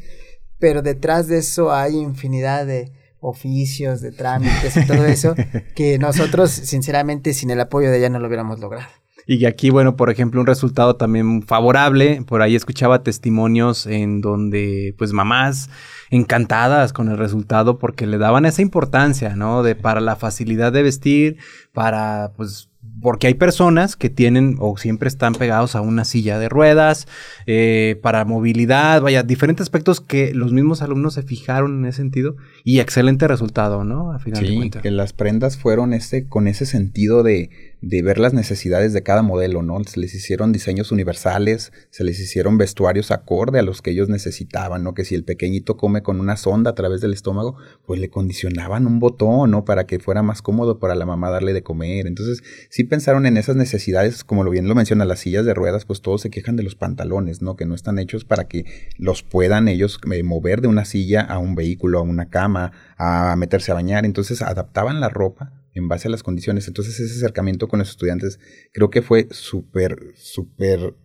Pero 0.57 0.81
detrás 0.81 1.27
de 1.27 1.37
eso 1.37 1.71
hay 1.71 1.97
infinidad 1.97 2.65
de 2.65 2.91
oficios, 3.21 4.01
de 4.01 4.11
trámites 4.11 4.75
y 4.75 4.85
todo 4.85 5.05
eso 5.05 5.35
que 5.75 5.97
nosotros, 5.97 6.51
sinceramente, 6.51 7.33
sin 7.33 7.51
el 7.51 7.61
apoyo 7.61 7.89
de 7.89 7.99
ella 7.99 8.09
no 8.09 8.19
lo 8.19 8.27
hubiéramos 8.27 8.59
logrado. 8.59 8.87
Y 9.27 9.45
aquí, 9.45 9.69
bueno, 9.69 9.95
por 9.95 10.09
ejemplo, 10.09 10.41
un 10.41 10.47
resultado 10.47 10.95
también 10.95 11.43
favorable. 11.43 12.23
Por 12.25 12.41
ahí 12.41 12.55
escuchaba 12.55 13.03
testimonios 13.03 13.85
en 13.85 14.19
donde, 14.19 14.95
pues, 14.97 15.13
mamás 15.13 15.69
encantadas 16.09 16.91
con 16.91 17.07
el 17.07 17.17
resultado 17.17 17.77
porque 17.77 18.07
le 18.07 18.17
daban 18.17 18.45
esa 18.45 18.61
importancia, 18.61 19.35
¿no? 19.35 19.63
De 19.63 19.75
para 19.75 20.01
la 20.01 20.15
facilidad 20.15 20.73
de 20.73 20.83
vestir, 20.83 21.37
para, 21.71 22.33
pues, 22.35 22.70
porque 23.01 23.27
hay 23.27 23.33
personas 23.33 23.95
que 23.95 24.09
tienen 24.09 24.57
o 24.59 24.77
siempre 24.77 25.07
están 25.07 25.33
pegados 25.33 25.75
a 25.75 25.81
una 25.81 26.05
silla 26.05 26.39
de 26.39 26.49
ruedas, 26.49 27.07
eh, 27.47 27.99
para 28.01 28.25
movilidad, 28.25 29.01
vaya, 29.01 29.23
diferentes 29.23 29.63
aspectos 29.63 30.01
que 30.01 30.33
los 30.33 30.53
mismos 30.53 30.81
alumnos 30.81 31.15
se 31.15 31.23
fijaron 31.23 31.79
en 31.79 31.85
ese 31.85 31.97
sentido 31.97 32.35
y 32.63 32.79
excelente 32.79 33.27
resultado, 33.27 33.83
¿no? 33.83 34.11
A 34.11 34.19
final 34.19 34.45
sí, 34.45 34.69
que 34.81 34.91
las 34.91 35.13
prendas 35.13 35.57
fueron 35.57 35.93
este, 35.93 36.27
con 36.27 36.47
ese 36.47 36.65
sentido 36.65 37.23
de, 37.23 37.49
de 37.81 38.03
ver 38.03 38.19
las 38.19 38.33
necesidades 38.33 38.93
de 38.93 39.01
cada 39.01 39.23
modelo, 39.23 39.63
¿no? 39.63 39.83
Se 39.83 39.99
les 39.99 40.13
hicieron 40.13 40.51
diseños 40.51 40.91
universales, 40.91 41.73
se 41.89 42.03
les 42.03 42.19
hicieron 42.19 42.57
vestuarios 42.57 43.09
acorde 43.09 43.57
a 43.57 43.63
los 43.63 43.81
que 43.81 43.89
ellos 43.89 44.07
necesitaban, 44.07 44.83
¿no? 44.83 44.93
Que 44.93 45.03
si 45.03 45.15
el 45.15 45.23
pequeñito 45.23 45.77
come 45.77 46.03
con 46.03 46.19
una 46.19 46.37
sonda 46.37 46.71
a 46.71 46.75
través 46.75 47.01
del 47.01 47.13
estómago, 47.13 47.57
pues 47.85 47.99
le 47.99 48.09
condicionaban 48.11 48.85
un 48.85 48.99
botón, 48.99 49.49
¿no? 49.49 49.65
Para 49.65 49.87
que 49.87 49.99
fuera 49.99 50.21
más 50.21 50.43
cómodo 50.43 50.77
para 50.79 50.93
la 50.93 51.07
mamá 51.07 51.31
darle 51.31 51.53
de 51.53 51.63
comer. 51.63 52.05
Entonces, 52.05 52.43
sí 52.69 52.83
pensaron 52.83 53.25
en 53.25 53.37
esas 53.37 53.55
necesidades, 53.55 54.23
como 54.23 54.43
lo 54.43 54.51
bien 54.51 54.67
lo 54.67 54.75
menciona, 54.75 55.03
las 55.03 55.19
sillas 55.19 55.45
de 55.45 55.55
ruedas, 55.55 55.85
pues 55.85 56.01
todos 56.01 56.21
se 56.21 56.29
quejan 56.29 56.55
de 56.55 56.63
los 56.63 56.75
pantalones, 56.75 57.41
¿no? 57.41 57.55
Que 57.55 57.65
no 57.65 57.73
están 57.73 57.97
hechos 57.97 58.25
para 58.25 58.47
que 58.47 58.65
los 58.97 59.23
puedan 59.23 59.67
ellos 59.67 59.99
eh, 60.11 60.21
mover 60.21 60.61
de 60.61 60.67
una 60.67 60.85
silla 60.85 61.21
a 61.21 61.39
un 61.39 61.55
vehículo, 61.55 61.97
a 61.97 62.03
una 62.03 62.29
cama, 62.29 62.73
a 62.97 63.35
meterse 63.37 63.71
a 63.71 63.75
bañar. 63.75 64.05
Entonces, 64.05 64.43
adaptaban 64.43 64.99
la 64.99 65.09
ropa 65.09 65.51
en 65.73 65.87
base 65.87 66.07
a 66.07 66.11
las 66.11 66.23
condiciones. 66.23 66.67
Entonces 66.67 66.99
ese 66.99 67.15
acercamiento 67.15 67.67
con 67.67 67.79
los 67.79 67.89
estudiantes 67.89 68.39
creo 68.73 68.89
que 68.89 69.01
fue 69.01 69.27
súper, 69.31 70.13
súper 70.15 70.95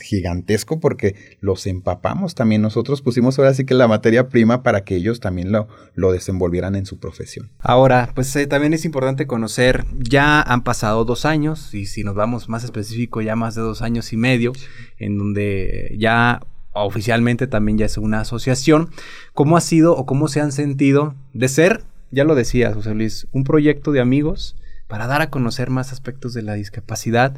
gigantesco 0.00 0.80
porque 0.80 1.14
los 1.40 1.66
empapamos 1.66 2.34
también. 2.34 2.62
Nosotros 2.62 3.02
pusimos 3.02 3.38
ahora 3.38 3.54
sí 3.54 3.64
que 3.64 3.74
la 3.74 3.88
materia 3.88 4.28
prima 4.28 4.62
para 4.62 4.84
que 4.84 4.96
ellos 4.96 5.20
también 5.20 5.52
lo, 5.52 5.68
lo 5.94 6.12
desenvolvieran 6.12 6.74
en 6.74 6.86
su 6.86 6.98
profesión. 6.98 7.50
Ahora, 7.58 8.10
pues 8.14 8.34
eh, 8.36 8.46
también 8.46 8.72
es 8.72 8.84
importante 8.84 9.26
conocer, 9.26 9.84
ya 9.98 10.42
han 10.42 10.64
pasado 10.64 11.04
dos 11.04 11.24
años 11.24 11.74
y 11.74 11.86
si 11.86 12.04
nos 12.04 12.14
vamos 12.14 12.48
más 12.48 12.64
específico, 12.64 13.20
ya 13.20 13.36
más 13.36 13.54
de 13.54 13.62
dos 13.62 13.82
años 13.82 14.12
y 14.12 14.16
medio, 14.16 14.52
en 14.98 15.18
donde 15.18 15.94
ya 15.98 16.40
oficialmente 16.72 17.46
también 17.46 17.78
ya 17.78 17.86
es 17.86 17.96
una 17.96 18.20
asociación. 18.20 18.90
¿Cómo 19.32 19.56
ha 19.56 19.60
sido 19.60 19.96
o 19.96 20.06
cómo 20.06 20.28
se 20.28 20.40
han 20.40 20.52
sentido 20.52 21.14
de 21.32 21.48
ser 21.48 21.84
ya 22.16 22.24
lo 22.24 22.34
decías, 22.34 22.74
José 22.74 22.94
Luis, 22.94 23.28
un 23.32 23.44
proyecto 23.44 23.92
de 23.92 24.00
amigos 24.00 24.56
para 24.88 25.06
dar 25.06 25.20
a 25.20 25.28
conocer 25.28 25.68
más 25.68 25.92
aspectos 25.92 26.32
de 26.32 26.40
la 26.40 26.54
discapacidad, 26.54 27.36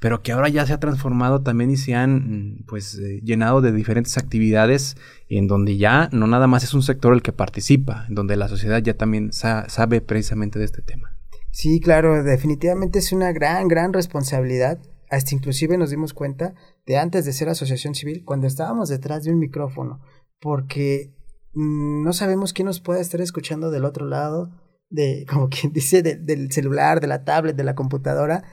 pero 0.00 0.20
que 0.20 0.32
ahora 0.32 0.48
ya 0.48 0.66
se 0.66 0.72
ha 0.72 0.80
transformado 0.80 1.42
también 1.42 1.70
y 1.70 1.76
se 1.76 1.94
han 1.94 2.64
pues 2.66 2.98
eh, 2.98 3.20
llenado 3.22 3.60
de 3.60 3.70
diferentes 3.70 4.18
actividades 4.18 4.96
en 5.28 5.46
donde 5.46 5.76
ya 5.76 6.08
no 6.10 6.26
nada 6.26 6.48
más 6.48 6.64
es 6.64 6.74
un 6.74 6.82
sector 6.82 7.14
el 7.14 7.22
que 7.22 7.32
participa, 7.32 8.04
en 8.08 8.16
donde 8.16 8.36
la 8.36 8.48
sociedad 8.48 8.82
ya 8.82 8.94
también 8.94 9.32
sabe 9.32 10.00
precisamente 10.00 10.58
de 10.58 10.64
este 10.64 10.82
tema. 10.82 11.16
Sí, 11.52 11.80
claro, 11.80 12.24
definitivamente 12.24 12.98
es 12.98 13.12
una 13.12 13.30
gran, 13.32 13.68
gran 13.68 13.92
responsabilidad. 13.92 14.80
Hasta 15.08 15.36
inclusive 15.36 15.78
nos 15.78 15.90
dimos 15.90 16.12
cuenta 16.12 16.54
de 16.84 16.98
antes 16.98 17.24
de 17.24 17.32
ser 17.32 17.48
asociación 17.48 17.94
civil, 17.94 18.24
cuando 18.24 18.48
estábamos 18.48 18.88
detrás 18.88 19.22
de 19.22 19.30
un 19.30 19.38
micrófono, 19.38 20.00
porque 20.40 21.15
Mm, 21.15 21.15
no 21.56 22.12
sabemos 22.12 22.52
quién 22.52 22.66
nos 22.66 22.80
puede 22.80 23.00
estar 23.00 23.20
escuchando 23.22 23.70
del 23.70 23.86
otro 23.86 24.06
lado, 24.06 24.50
de, 24.90 25.24
como 25.30 25.48
quien 25.48 25.72
dice, 25.72 26.02
del 26.02 26.52
celular, 26.52 27.00
de 27.00 27.06
la 27.06 27.24
tablet, 27.24 27.56
de 27.56 27.64
la 27.64 27.74
computadora, 27.74 28.44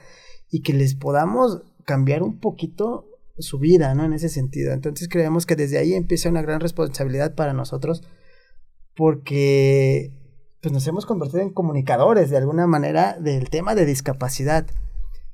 y 0.50 0.62
que 0.62 0.72
les 0.72 0.94
podamos 0.94 1.62
cambiar 1.84 2.22
un 2.22 2.40
poquito 2.40 3.06
su 3.38 3.58
vida, 3.58 3.94
¿no? 3.94 4.04
En 4.04 4.14
ese 4.14 4.28
sentido. 4.28 4.72
Entonces 4.72 5.08
creemos 5.08 5.44
que 5.44 5.56
desde 5.56 5.78
ahí 5.78 5.92
empieza 5.92 6.30
una 6.30 6.42
gran 6.42 6.60
responsabilidad 6.60 7.34
para 7.34 7.52
nosotros, 7.52 8.02
porque 8.96 10.12
pues 10.62 10.72
nos 10.72 10.86
hemos 10.86 11.04
convertido 11.04 11.42
en 11.42 11.50
comunicadores 11.52 12.30
de 12.30 12.38
alguna 12.38 12.66
manera 12.66 13.18
del 13.20 13.50
tema 13.50 13.74
de 13.74 13.84
discapacidad. 13.84 14.66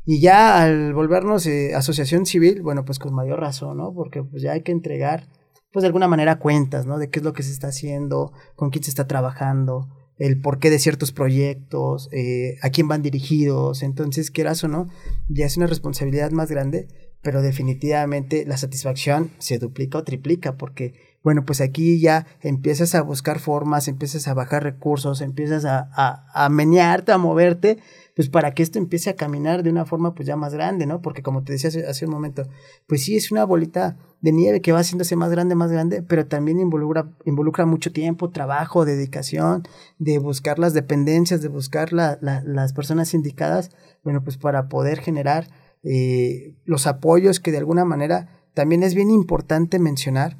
Y 0.04 0.20
ya 0.20 0.60
al 0.60 0.92
volvernos 0.92 1.46
eh, 1.46 1.74
asociación 1.74 2.26
civil, 2.26 2.62
bueno, 2.62 2.84
pues 2.84 2.98
con 2.98 3.14
mayor 3.14 3.38
razón, 3.38 3.76
¿no? 3.76 3.92
Porque 3.92 4.24
pues 4.24 4.42
ya 4.42 4.52
hay 4.52 4.62
que 4.62 4.72
entregar 4.72 5.28
pues 5.72 5.82
de 5.82 5.86
alguna 5.86 6.08
manera 6.08 6.38
cuentas, 6.38 6.86
¿no? 6.86 6.98
De 6.98 7.10
qué 7.10 7.20
es 7.20 7.24
lo 7.24 7.32
que 7.32 7.42
se 7.42 7.52
está 7.52 7.68
haciendo, 7.68 8.32
con 8.56 8.70
quién 8.70 8.84
se 8.84 8.90
está 8.90 9.06
trabajando, 9.06 9.88
el 10.18 10.40
porqué 10.40 10.68
de 10.68 10.78
ciertos 10.78 11.12
proyectos, 11.12 12.08
eh, 12.12 12.56
a 12.62 12.70
quién 12.70 12.88
van 12.88 13.02
dirigidos. 13.02 13.82
Entonces, 13.82 14.30
quieras 14.30 14.62
o 14.64 14.68
no, 14.68 14.88
ya 15.28 15.46
es 15.46 15.56
una 15.56 15.66
responsabilidad 15.66 16.30
más 16.30 16.50
grande, 16.50 16.88
pero 17.22 17.40
definitivamente 17.40 18.44
la 18.46 18.58
satisfacción 18.58 19.30
se 19.38 19.58
duplica 19.58 19.98
o 19.98 20.04
triplica 20.04 20.56
porque, 20.56 20.94
bueno, 21.22 21.44
pues 21.44 21.60
aquí 21.60 22.00
ya 22.00 22.26
empiezas 22.40 22.94
a 22.94 23.02
buscar 23.02 23.38
formas, 23.38 23.88
empiezas 23.88 24.26
a 24.28 24.34
bajar 24.34 24.62
recursos, 24.62 25.20
empiezas 25.20 25.64
a, 25.64 25.90
a, 25.92 26.24
a 26.32 26.48
menearte, 26.48 27.12
a 27.12 27.18
moverte 27.18 27.78
pues 28.20 28.28
para 28.28 28.52
que 28.52 28.62
esto 28.62 28.78
empiece 28.78 29.08
a 29.08 29.16
caminar 29.16 29.62
de 29.62 29.70
una 29.70 29.86
forma 29.86 30.14
pues 30.14 30.26
ya 30.26 30.36
más 30.36 30.52
grande, 30.52 30.84
¿no? 30.84 31.00
Porque 31.00 31.22
como 31.22 31.42
te 31.42 31.54
decía 31.54 31.70
hace, 31.88 32.04
un 32.04 32.10
momento, 32.10 32.46
pues 32.86 33.02
sí 33.02 33.16
es 33.16 33.32
una 33.32 33.44
bolita 33.44 33.96
de 34.20 34.30
nieve 34.32 34.60
que 34.60 34.72
va 34.72 34.80
haciéndose 34.80 35.16
más 35.16 35.30
grande, 35.30 35.54
más 35.54 35.72
grande, 35.72 36.02
pero 36.02 36.26
también 36.26 36.60
involucra, 36.60 37.08
involucra 37.24 37.64
mucho 37.64 37.92
tiempo, 37.92 38.28
trabajo, 38.28 38.84
dedicación, 38.84 39.62
de 39.98 40.18
buscar 40.18 40.58
las 40.58 40.74
dependencias, 40.74 41.40
de 41.40 41.48
buscar 41.48 41.94
las 41.94 42.72
personas 42.74 43.14
indicadas, 43.14 43.70
bueno, 44.04 44.22
pues 44.22 44.36
para 44.36 44.68
poder 44.68 45.00
generar 45.00 45.48
eh, 45.82 46.56
los 46.66 46.86
apoyos 46.86 47.40
que 47.40 47.52
de 47.52 47.56
alguna 47.56 47.86
manera 47.86 48.42
también 48.52 48.82
es 48.82 48.94
bien 48.94 49.10
importante 49.10 49.78
mencionar 49.78 50.36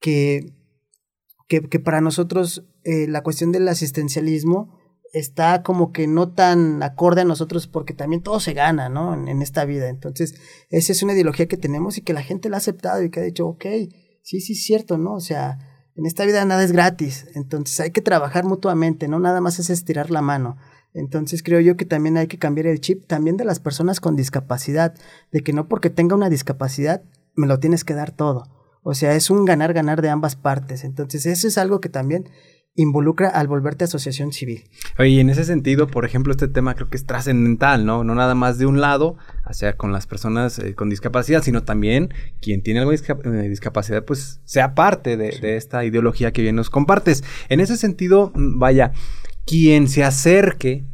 que, 0.00 0.52
que, 1.48 1.80
para 1.80 2.00
nosotros 2.00 2.64
eh, 2.84 3.06
la 3.08 3.22
cuestión 3.22 3.52
del 3.52 3.68
asistencialismo 3.68 4.76
está 5.12 5.62
como 5.62 5.92
que 5.92 6.06
no 6.06 6.32
tan 6.32 6.82
acorde 6.82 7.22
a 7.22 7.24
nosotros 7.24 7.66
porque 7.66 7.94
también 7.94 8.22
todo 8.22 8.40
se 8.40 8.52
gana, 8.52 8.88
¿no? 8.88 9.14
En, 9.14 9.42
esta 9.42 9.64
vida. 9.64 9.88
Entonces, 9.88 10.34
esa 10.68 10.92
es 10.92 11.02
una 11.02 11.14
ideología 11.14 11.46
que 11.46 11.56
tenemos 11.56 11.96
y 11.96 12.02
que 12.02 12.12
la 12.12 12.22
gente 12.22 12.48
la 12.48 12.56
ha 12.56 12.58
aceptado 12.58 13.02
y 13.02 13.10
que 13.10 13.20
ha 13.20 13.24
dicho, 13.24 13.46
ok, 13.46 13.64
sí, 14.22 14.40
sí, 14.40 14.52
es 14.52 14.62
cierto, 14.64 14.98
¿no? 14.98 15.14
O 15.14 15.20
sea, 15.20 15.58
en 15.94 16.04
esta 16.04 16.26
vida 16.26 16.44
nada 16.44 16.62
es 16.62 16.72
gratis. 16.72 17.26
Entonces 17.34 17.80
hay 17.80 17.92
que 17.92 18.02
trabajar 18.02 18.44
mutuamente, 18.44 19.08
¿no? 19.08 19.18
Nada 19.18 19.40
más 19.40 19.58
es 19.58 19.70
estirar 19.70 20.10
la 20.10 20.22
mano. 20.22 20.56
Entonces 20.92 21.42
creo 21.42 21.60
yo 21.60 21.76
que 21.76 21.84
también 21.84 22.16
hay 22.16 22.26
que 22.26 22.38
cambiar 22.38 22.66
el 22.66 22.80
chip 22.80 23.06
también 23.06 23.36
de 23.36 23.44
las 23.44 23.60
personas 23.60 24.00
con 24.00 24.16
discapacidad, 24.16 24.94
de 25.30 25.42
que 25.42 25.52
no 25.52 25.68
porque 25.68 25.90
tenga 25.90 26.14
una 26.14 26.30
discapacidad 26.30 27.02
me 27.34 27.46
lo 27.46 27.60
tienes 27.60 27.84
que 27.84 27.94
dar 27.94 28.12
todo. 28.12 28.44
O 28.88 28.94
sea, 28.94 29.16
es 29.16 29.30
un 29.30 29.44
ganar-ganar 29.44 30.00
de 30.00 30.10
ambas 30.10 30.36
partes. 30.36 30.84
Entonces 30.84 31.26
eso 31.26 31.48
es 31.48 31.58
algo 31.58 31.80
que 31.80 31.88
también 31.88 32.30
involucra 32.76 33.28
al 33.28 33.48
volverte 33.48 33.82
asociación 33.82 34.32
civil. 34.32 34.62
Oye, 34.96 35.08
y 35.08 35.18
en 35.18 35.28
ese 35.28 35.42
sentido, 35.42 35.88
por 35.88 36.04
ejemplo, 36.04 36.30
este 36.30 36.46
tema 36.46 36.76
creo 36.76 36.88
que 36.88 36.96
es 36.96 37.04
trascendental, 37.04 37.84
¿no? 37.84 38.04
No 38.04 38.14
nada 38.14 38.36
más 38.36 38.58
de 38.58 38.66
un 38.66 38.80
lado, 38.80 39.16
hacia 39.44 39.76
con 39.76 39.90
las 39.90 40.06
personas 40.06 40.60
eh, 40.60 40.76
con 40.76 40.88
discapacidad, 40.88 41.42
sino 41.42 41.64
también 41.64 42.14
quien 42.40 42.62
tiene 42.62 42.78
algo 42.78 42.92
de 42.92 42.98
eh, 42.98 43.48
discapacidad, 43.48 44.04
pues 44.04 44.40
sea 44.44 44.76
parte 44.76 45.16
de, 45.16 45.36
de, 45.40 45.56
esta 45.56 45.84
ideología 45.84 46.32
que 46.32 46.42
bien 46.42 46.54
nos 46.54 46.70
compartes. 46.70 47.24
En 47.48 47.58
ese 47.58 47.76
sentido, 47.76 48.30
mm, 48.36 48.60
vaya, 48.60 48.92
quien 49.46 49.88
se 49.88 50.04
acerque 50.04 50.84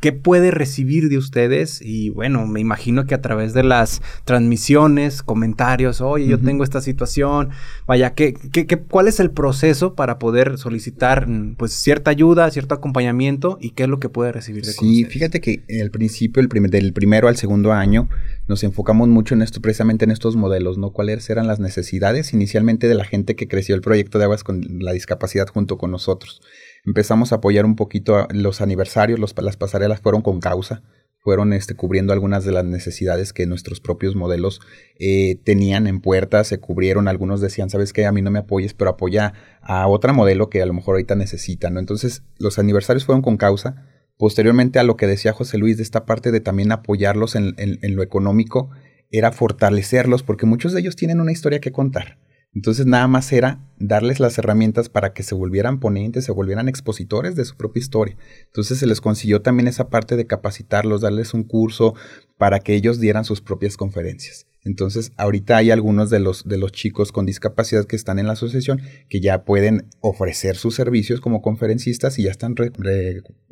¿qué 0.00 0.12
puede 0.12 0.50
recibir 0.50 1.08
de 1.08 1.18
ustedes? 1.18 1.80
Y 1.82 2.08
bueno, 2.10 2.46
me 2.46 2.60
imagino 2.60 3.04
que 3.04 3.14
a 3.14 3.20
través 3.20 3.52
de 3.52 3.62
las 3.62 4.00
transmisiones, 4.24 5.22
comentarios, 5.22 6.00
oye, 6.00 6.26
yo 6.26 6.38
tengo 6.38 6.64
esta 6.64 6.80
situación, 6.80 7.50
vaya, 7.86 8.14
¿qué, 8.14 8.34
qué, 8.34 8.66
qué, 8.66 8.78
cuál 8.78 9.08
es 9.08 9.20
el 9.20 9.30
proceso 9.30 9.94
para 9.94 10.18
poder 10.18 10.56
solicitar 10.56 11.28
mm, 11.28 11.56
pues 11.56 11.72
cierta 11.72 12.10
ayuda, 12.10 12.50
cierto 12.50 12.74
acompañamiento 12.74 13.58
y 13.60 13.70
qué 13.70 13.82
es 13.82 13.88
lo 13.88 14.00
que 14.00 14.08
puede 14.08 14.32
recibir 14.32 14.64
de 14.64 14.72
Sí, 14.72 15.04
fíjate 15.04 15.40
que 15.40 15.62
el 15.68 15.90
principio, 15.90 16.40
el 16.40 16.48
primer, 16.48 16.70
del 16.70 16.92
primero 16.92 17.28
al 17.28 17.36
segundo 17.36 17.72
año, 17.72 18.08
nos 18.46 18.64
enfocamos 18.64 19.08
mucho 19.08 19.34
en 19.34 19.42
esto, 19.42 19.60
precisamente 19.60 20.06
en 20.06 20.10
estos 20.10 20.36
modelos, 20.36 20.78
¿no? 20.78 20.90
¿Cuáles 20.90 21.28
eran 21.28 21.46
las 21.46 21.60
necesidades 21.60 22.32
inicialmente 22.32 22.88
de 22.88 22.94
la 22.94 23.04
gente 23.04 23.36
que 23.36 23.48
creció 23.48 23.74
el 23.74 23.82
proyecto 23.82 24.18
de 24.18 24.24
Aguas 24.24 24.44
con 24.44 24.64
la 24.80 24.92
discapacidad 24.92 25.46
junto 25.48 25.76
con 25.76 25.90
nosotros? 25.90 26.40
Empezamos 26.88 27.32
a 27.32 27.36
apoyar 27.36 27.66
un 27.66 27.76
poquito 27.76 28.26
los 28.30 28.62
aniversarios, 28.62 29.20
las 29.20 29.56
pasarelas 29.56 30.00
fueron 30.00 30.22
con 30.22 30.40
causa, 30.40 30.82
fueron 31.18 31.52
este, 31.52 31.74
cubriendo 31.74 32.14
algunas 32.14 32.46
de 32.46 32.52
las 32.52 32.64
necesidades 32.64 33.34
que 33.34 33.46
nuestros 33.46 33.80
propios 33.80 34.16
modelos 34.16 34.60
eh, 34.98 35.38
tenían 35.44 35.86
en 35.86 36.00
puerta, 36.00 36.42
se 36.44 36.58
cubrieron, 36.60 37.06
algunos 37.06 37.42
decían, 37.42 37.68
sabes 37.68 37.92
qué, 37.92 38.06
a 38.06 38.12
mí 38.12 38.22
no 38.22 38.30
me 38.30 38.38
apoyes, 38.38 38.72
pero 38.72 38.90
apoya 38.90 39.34
a 39.60 39.86
otra 39.86 40.14
modelo 40.14 40.48
que 40.48 40.62
a 40.62 40.66
lo 40.66 40.72
mejor 40.72 40.94
ahorita 40.94 41.14
necesita, 41.14 41.68
¿no? 41.68 41.78
Entonces 41.78 42.22
los 42.38 42.58
aniversarios 42.58 43.04
fueron 43.04 43.20
con 43.20 43.36
causa, 43.36 43.86
posteriormente 44.16 44.78
a 44.78 44.82
lo 44.82 44.96
que 44.96 45.06
decía 45.06 45.34
José 45.34 45.58
Luis 45.58 45.76
de 45.76 45.82
esta 45.82 46.06
parte 46.06 46.32
de 46.32 46.40
también 46.40 46.72
apoyarlos 46.72 47.34
en, 47.34 47.54
en 47.58 47.96
lo 47.96 48.02
económico, 48.02 48.70
era 49.10 49.30
fortalecerlos 49.30 50.22
porque 50.22 50.46
muchos 50.46 50.72
de 50.72 50.80
ellos 50.80 50.96
tienen 50.96 51.20
una 51.20 51.32
historia 51.32 51.60
que 51.60 51.70
contar 51.70 52.16
entonces 52.54 52.86
nada 52.86 53.06
más 53.08 53.32
era 53.32 53.60
darles 53.78 54.20
las 54.20 54.38
herramientas 54.38 54.88
para 54.88 55.12
que 55.12 55.22
se 55.22 55.34
volvieran 55.34 55.80
ponentes, 55.80 56.24
se 56.24 56.32
volvieran 56.32 56.68
expositores 56.68 57.36
de 57.36 57.44
su 57.44 57.56
propia 57.56 57.80
historia. 57.80 58.16
Entonces 58.46 58.78
se 58.78 58.86
les 58.86 59.00
consiguió 59.00 59.42
también 59.42 59.68
esa 59.68 59.88
parte 59.88 60.16
de 60.16 60.26
capacitarlos, 60.26 61.02
darles 61.02 61.34
un 61.34 61.44
curso 61.44 61.94
para 62.36 62.60
que 62.60 62.74
ellos 62.74 63.00
dieran 63.00 63.24
sus 63.24 63.40
propias 63.40 63.76
conferencias. 63.76 64.46
Entonces, 64.64 65.12
ahorita 65.16 65.56
hay 65.56 65.70
algunos 65.70 66.10
de 66.10 66.18
los, 66.18 66.46
de 66.46 66.58
los 66.58 66.72
chicos 66.72 67.12
con 67.12 67.24
discapacidad 67.24 67.86
que 67.86 67.96
están 67.96 68.18
en 68.18 68.26
la 68.26 68.32
asociación 68.32 68.82
que 69.08 69.20
ya 69.20 69.44
pueden 69.44 69.86
ofrecer 70.00 70.56
sus 70.56 70.74
servicios 70.74 71.20
como 71.20 71.40
conferencistas 71.40 72.18
y 72.18 72.24
ya 72.24 72.30
están 72.30 72.54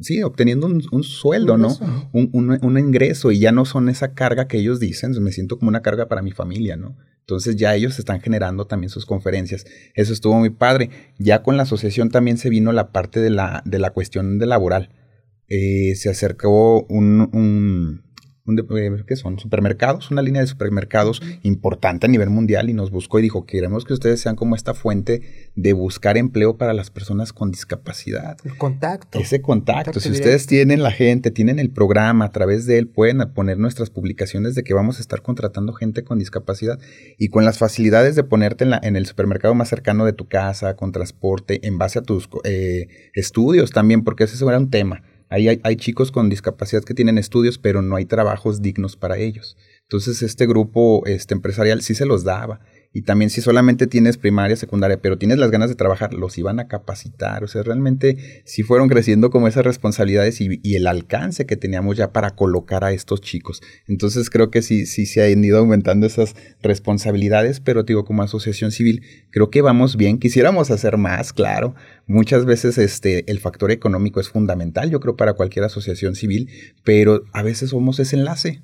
sí, 0.00 0.22
obteniendo 0.22 0.66
un, 0.66 1.02
sueldo, 1.04 1.56
¿no? 1.56 1.74
Un, 2.12 2.58
un, 2.60 2.78
ingreso 2.78 3.30
y 3.30 3.38
ya 3.38 3.52
no 3.52 3.64
son 3.64 3.88
esa 3.88 4.14
carga 4.14 4.48
que 4.48 4.58
ellos 4.58 4.80
dicen, 4.80 5.12
me 5.22 5.32
siento 5.32 5.58
como 5.58 5.68
una 5.68 5.80
carga 5.80 6.06
para 6.06 6.22
mi 6.22 6.32
familia, 6.32 6.76
¿no? 6.76 6.96
Entonces 7.26 7.56
ya 7.56 7.74
ellos 7.74 7.98
están 7.98 8.20
generando 8.20 8.68
también 8.68 8.88
sus 8.88 9.04
conferencias. 9.04 9.66
Eso 9.94 10.12
estuvo 10.12 10.34
muy 10.34 10.50
padre. 10.50 10.90
Ya 11.18 11.42
con 11.42 11.56
la 11.56 11.64
asociación 11.64 12.08
también 12.08 12.38
se 12.38 12.50
vino 12.50 12.70
la 12.70 12.92
parte 12.92 13.18
de 13.18 13.30
la, 13.30 13.62
de 13.64 13.80
la 13.80 13.90
cuestión 13.90 14.38
de 14.38 14.46
laboral. 14.46 14.90
Eh, 15.48 15.96
se 15.96 16.08
acercó 16.08 16.86
un 16.88 17.28
un, 17.32 18.04
¿qué 19.06 19.16
son? 19.16 19.38
Supermercados, 19.38 20.10
una 20.10 20.22
línea 20.22 20.40
de 20.40 20.46
supermercados 20.46 21.20
importante 21.42 22.06
a 22.06 22.08
nivel 22.08 22.30
mundial 22.30 22.70
y 22.70 22.72
nos 22.72 22.90
buscó 22.90 23.18
y 23.18 23.22
dijo, 23.22 23.44
queremos 23.44 23.84
que 23.84 23.92
ustedes 23.92 24.20
sean 24.20 24.36
como 24.36 24.54
esta 24.54 24.74
fuente 24.74 25.22
de 25.54 25.72
buscar 25.72 26.16
empleo 26.16 26.56
para 26.56 26.72
las 26.72 26.90
personas 26.90 27.32
con 27.32 27.50
discapacidad. 27.50 28.36
El 28.44 28.56
contacto. 28.56 29.18
Ese 29.18 29.42
contacto. 29.42 29.98
si 30.00 30.10
ustedes 30.10 30.46
tienen 30.46 30.82
la 30.82 30.92
gente, 30.92 31.30
tienen 31.30 31.58
el 31.58 31.70
programa, 31.70 32.26
a 32.26 32.32
través 32.32 32.66
de 32.66 32.78
él 32.78 32.88
pueden 32.88 33.18
poner 33.34 33.58
nuestras 33.58 33.90
publicaciones 33.90 34.54
de 34.54 34.62
que 34.62 34.74
vamos 34.74 34.98
a 34.98 35.00
estar 35.00 35.22
contratando 35.22 35.72
gente 35.72 36.04
con 36.04 36.18
discapacidad 36.18 36.78
y 37.18 37.28
con 37.28 37.44
las 37.44 37.58
facilidades 37.58 38.14
de 38.14 38.24
ponerte 38.24 38.64
en, 38.64 38.70
la, 38.70 38.80
en 38.82 38.96
el 38.96 39.06
supermercado 39.06 39.54
más 39.54 39.68
cercano 39.68 40.04
de 40.04 40.12
tu 40.12 40.28
casa, 40.28 40.76
con 40.76 40.92
transporte, 40.92 41.66
en 41.66 41.78
base 41.78 41.98
a 41.98 42.02
tus 42.02 42.28
eh, 42.44 42.88
estudios 43.14 43.70
también, 43.70 44.04
porque 44.04 44.24
ese 44.24 44.44
era 44.44 44.58
un 44.58 44.70
tema 44.70 45.02
Ahí 45.28 45.48
hay, 45.48 45.76
chicos 45.76 46.12
con 46.12 46.28
discapacidad 46.28 46.84
que 46.84 46.94
tienen 46.94 47.18
estudios, 47.18 47.58
pero 47.58 47.82
no 47.82 47.96
hay 47.96 48.04
trabajos 48.04 48.62
dignos 48.62 48.96
para 48.96 49.18
ellos. 49.18 49.56
Entonces 49.82 50.22
este 50.22 50.46
grupo 50.46 51.04
este, 51.06 51.34
empresarial 51.34 51.82
sí 51.82 51.94
se 51.94 52.06
los 52.06 52.22
daba 52.22 52.60
y 52.96 53.02
también 53.02 53.28
si 53.28 53.42
solamente 53.42 53.86
tienes 53.86 54.16
primaria, 54.16 54.56
secundaria, 54.56 55.02
pero 55.02 55.18
tienes 55.18 55.36
las 55.36 55.50
ganas 55.50 55.68
de 55.68 55.74
trabajar, 55.74 56.14
los 56.14 56.38
iban 56.38 56.60
a 56.60 56.66
capacitar. 56.66 57.44
O 57.44 57.46
sea, 57.46 57.62
realmente 57.62 58.16
sí 58.46 58.62
fueron 58.62 58.88
creciendo 58.88 59.28
como 59.28 59.48
esas 59.48 59.66
responsabilidades 59.66 60.40
y, 60.40 60.74
el 60.74 60.86
alcance 60.86 61.44
que 61.44 61.58
teníamos 61.58 61.98
ya 61.98 62.14
para 62.14 62.30
colocar 62.30 62.84
a 62.84 62.92
estos 62.92 63.20
chicos. 63.20 63.60
Entonces 63.86 64.30
creo 64.30 64.50
que 64.50 64.62
sí, 64.62 64.86
sí 64.86 65.04
se 65.04 65.30
han 65.30 65.44
ido 65.44 65.58
aumentando 65.58 66.06
esas 66.06 66.36
responsabilidades, 66.62 67.60
pero 67.60 67.82
digo, 67.82 68.06
como 68.06 68.22
asociación 68.22 68.72
civil, 68.72 69.02
creo 69.28 69.50
que 69.50 69.60
vamos 69.60 69.98
bien. 69.98 70.18
Quisiéramos 70.18 70.70
hacer 70.70 70.96
más, 70.96 71.34
claro. 71.34 71.74
Muchas 72.06 72.46
veces 72.46 72.78
este, 72.78 73.30
el 73.30 73.40
factor 73.40 73.72
económico 73.72 74.20
es 74.20 74.30
fundamental, 74.30 74.90
yo 74.90 75.00
creo, 75.00 75.16
para 75.16 75.34
cualquier 75.34 75.66
asociación 75.66 76.14
civil, 76.14 76.48
pero 76.82 77.24
a 77.34 77.42
veces 77.42 77.68
somos 77.68 78.00
ese 78.00 78.16
enlace 78.16 78.62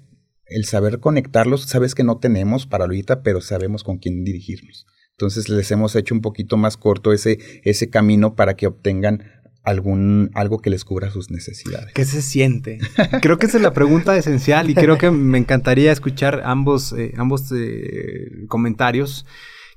el 0.55 0.65
saber 0.65 1.01
conectarlos, 1.01 1.62
sabes 1.62 1.95
que 1.95 2.05
no 2.05 2.19
tenemos 2.19 2.67
para 2.67 2.85
ahorita, 2.85 3.23
pero 3.23 3.41
sabemos 3.41 3.85
con 3.85 3.99
quién 3.99 4.25
dirigirnos. 4.25 4.87
Entonces 5.12 5.49
les 5.49 5.71
hemos 5.71 5.95
hecho 5.95 6.15
un 6.15 6.21
poquito 6.21 6.57
más 6.57 6.77
corto 6.77 7.12
ese, 7.12 7.38
ese 7.65 7.91
camino 7.91 8.35
para 8.35 8.55
que 8.55 8.67
obtengan 8.67 9.23
algún 9.62 10.31
algo 10.35 10.59
que 10.59 10.71
les 10.71 10.85
cubra 10.85 11.11
sus 11.11 11.31
necesidades. 11.31 11.93
¿Qué 11.95 12.05
se 12.05 12.23
siente? 12.23 12.79
Creo 13.21 13.38
que 13.38 13.47
esa 13.47 13.59
es 13.59 13.62
la 13.62 13.73
pregunta 13.73 14.17
esencial 14.17 14.69
y 14.71 14.75
creo 14.75 14.99
que 14.99 15.11
me 15.11 15.38
encantaría 15.38 15.93
escuchar 15.93 16.43
ambos, 16.45 16.93
eh, 16.93 17.15
ambos 17.17 17.53
eh, 17.55 18.47
comentarios. 18.49 19.25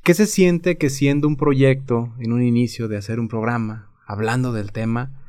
¿Qué 0.04 0.14
se 0.14 0.26
siente 0.26 0.78
que 0.78 0.90
siendo 0.90 1.28
un 1.28 1.38
proyecto 1.38 2.14
en 2.20 2.32
un 2.32 2.42
inicio 2.44 2.88
de 2.88 2.98
hacer 2.98 3.20
un 3.20 3.28
programa, 3.28 3.92
hablando 4.08 4.54
del 4.54 4.72
tema, 4.72 5.22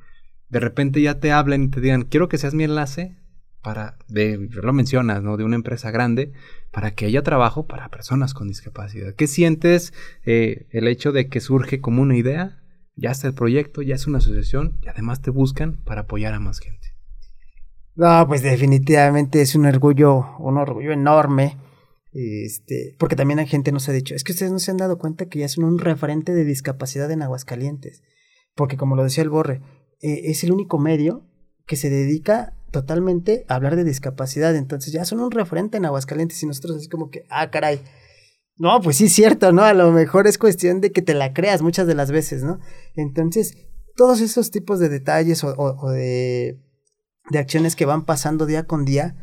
de 0.48 0.60
repente 0.60 1.00
ya 1.00 1.18
te 1.18 1.32
hablen 1.32 1.64
y 1.64 1.68
te 1.68 1.80
digan, 1.80 2.02
quiero 2.02 2.28
que 2.28 2.38
seas 2.38 2.54
mi 2.54 2.64
enlace 2.64 3.16
para, 3.62 3.96
de, 4.08 4.48
lo 4.50 4.72
mencionas, 4.72 5.22
¿no? 5.22 5.36
De 5.36 5.44
una 5.44 5.56
empresa 5.56 5.90
grande, 5.90 6.32
para 6.70 6.92
que 6.92 7.06
haya 7.06 7.22
trabajo 7.22 7.66
para 7.66 7.88
personas 7.88 8.34
con 8.34 8.48
discapacidad. 8.48 9.14
¿Qué 9.14 9.26
sientes 9.26 9.92
eh, 10.24 10.66
el 10.70 10.88
hecho 10.88 11.12
de 11.12 11.28
que 11.28 11.40
surge 11.40 11.80
como 11.80 12.02
una 12.02 12.16
idea? 12.16 12.62
Ya 12.94 13.10
está 13.10 13.26
el 13.26 13.34
proyecto, 13.34 13.82
ya 13.82 13.94
es 13.94 14.06
una 14.06 14.18
asociación 14.18 14.78
y 14.82 14.88
además 14.88 15.20
te 15.20 15.30
buscan 15.30 15.76
para 15.84 16.02
apoyar 16.02 16.34
a 16.34 16.40
más 16.40 16.60
gente. 16.60 16.96
No, 17.94 18.26
pues 18.28 18.42
definitivamente 18.42 19.40
es 19.40 19.54
un 19.54 19.66
orgullo, 19.66 20.36
un 20.38 20.58
orgullo 20.58 20.92
enorme. 20.92 21.56
Este, 22.12 22.94
porque 22.98 23.16
también 23.16 23.38
hay 23.38 23.46
gente 23.46 23.72
nos 23.72 23.88
ha 23.90 23.92
dicho, 23.92 24.14
es 24.14 24.24
que 24.24 24.32
ustedes 24.32 24.50
no 24.50 24.58
se 24.58 24.70
han 24.70 24.78
dado 24.78 24.96
cuenta 24.96 25.26
que 25.26 25.40
ya 25.40 25.48
son 25.48 25.64
un 25.64 25.78
referente 25.78 26.32
de 26.32 26.44
discapacidad 26.44 27.10
en 27.10 27.22
Aguascalientes. 27.22 28.02
Porque 28.54 28.76
como 28.76 28.96
lo 28.96 29.04
decía 29.04 29.22
el 29.22 29.30
Borre, 29.30 29.60
eh, 30.00 30.22
es 30.24 30.44
el 30.44 30.52
único 30.52 30.78
medio 30.78 31.26
que 31.66 31.76
se 31.76 31.90
dedica 31.90 32.55
totalmente 32.70 33.44
hablar 33.48 33.76
de 33.76 33.84
discapacidad. 33.84 34.54
Entonces 34.56 34.92
ya 34.92 35.04
son 35.04 35.20
un 35.20 35.30
referente 35.30 35.76
en 35.76 35.86
Aguascalientes 35.86 36.42
y 36.42 36.46
nosotros 36.46 36.76
así 36.76 36.88
como 36.88 37.10
que, 37.10 37.24
ah, 37.30 37.50
caray. 37.50 37.80
No, 38.58 38.80
pues 38.80 38.96
sí, 38.96 39.08
cierto, 39.08 39.52
¿no? 39.52 39.62
A 39.62 39.74
lo 39.74 39.92
mejor 39.92 40.26
es 40.26 40.38
cuestión 40.38 40.80
de 40.80 40.90
que 40.90 41.02
te 41.02 41.14
la 41.14 41.32
creas 41.34 41.62
muchas 41.62 41.86
de 41.86 41.94
las 41.94 42.10
veces, 42.10 42.42
¿no? 42.42 42.58
Entonces, 42.94 43.54
todos 43.96 44.20
esos 44.20 44.50
tipos 44.50 44.78
de 44.78 44.88
detalles 44.88 45.44
o, 45.44 45.90
de, 45.90 46.58
de 47.30 47.38
acciones 47.38 47.76
que 47.76 47.84
van 47.84 48.04
pasando 48.04 48.46
día 48.46 48.66
con 48.66 48.84
día, 48.84 49.16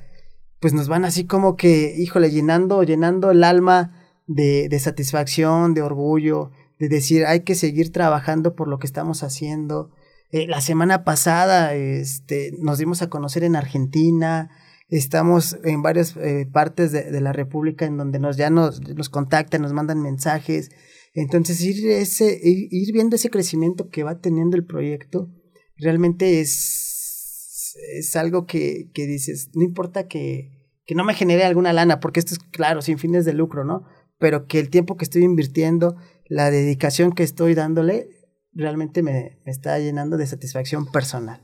pues 0.60 0.74
nos 0.74 0.88
van 0.88 1.04
así 1.04 1.26
como 1.26 1.56
que, 1.56 1.96
híjole, 1.98 2.30
llenando, 2.30 2.84
llenando 2.84 3.32
el 3.32 3.44
alma 3.44 4.00
de, 4.28 4.70
de 4.70 4.80
satisfacción, 4.80 5.74
de 5.74 5.82
orgullo, 5.82 6.52
de 6.80 6.90
decir, 6.90 7.26
hay 7.26 7.42
que 7.42 7.56
seguir 7.56 7.92
trabajando 7.92 8.56
por 8.56 8.68
lo 8.68 8.78
que 8.80 8.88
estamos 8.88 9.24
haciendo, 9.24 9.92
eh, 10.34 10.48
la 10.48 10.62
semana 10.62 11.04
pasada 11.04 11.76
este, 11.76 12.54
nos 12.58 12.80
dimos 12.80 13.04
a 13.04 13.10
conocer 13.10 13.43
en 13.43 13.56
Argentina, 13.56 14.50
estamos 14.89 15.60
en 15.63 15.84
varias 15.84 16.17
eh, 16.17 16.48
partes 16.52 16.91
de, 16.91 17.22
la 17.22 17.34
República 17.34 17.86
en 17.86 17.98
donde 17.98 18.17
nos, 18.17 18.36
ya 18.36 18.50
nos, 18.50 18.82
nos 18.82 19.10
contactan, 19.10 19.62
nos 19.62 19.74
mandan 19.74 20.02
mensajes. 20.02 20.72
Entonces, 21.13 21.62
ir, 21.62 21.88
ese, 21.88 22.39
ir, 22.41 22.91
viendo 22.93 23.15
ese 23.15 23.30
crecimiento 23.30 23.89
que 23.89 24.02
va 24.02 24.22
teniendo 24.22 24.58
el 24.58 24.65
proyecto 24.65 25.30
realmente 25.78 26.41
es, 26.41 27.76
es 27.96 28.15
algo 28.15 28.48
que, 28.48 28.89
que 28.91 29.06
dices, 29.06 29.52
no 29.54 29.63
importa 29.63 30.08
que, 30.08 30.50
que 30.88 30.96
no 30.96 31.04
me 31.04 31.13
genere 31.13 31.43
alguna 31.43 31.74
lana, 31.74 32.00
porque 32.00 32.19
esto 32.19 32.34
es 32.34 32.39
claro, 32.39 32.82
sin 32.82 32.98
fines 32.98 33.24
de 33.26 33.34
lucro, 33.34 33.65
¿no? 33.65 33.84
Pero 34.17 34.48
que 34.48 34.60
el 34.60 34.72
tiempo 34.72 34.98
que 34.98 35.06
estoy 35.06 35.22
invirtiendo, 35.26 35.96
la 36.26 36.50
dedicación 36.50 37.12
que 37.12 37.22
estoy 37.22 37.54
dándole, 37.54 38.08
realmente 38.56 39.04
me, 39.04 39.38
está 39.46 39.80
llenando 39.80 40.18
de 40.18 40.28
satisfacción 40.28 40.92
personal. 40.92 41.42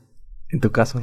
En 0.48 0.60
tu 0.60 0.70
caso. 0.72 1.02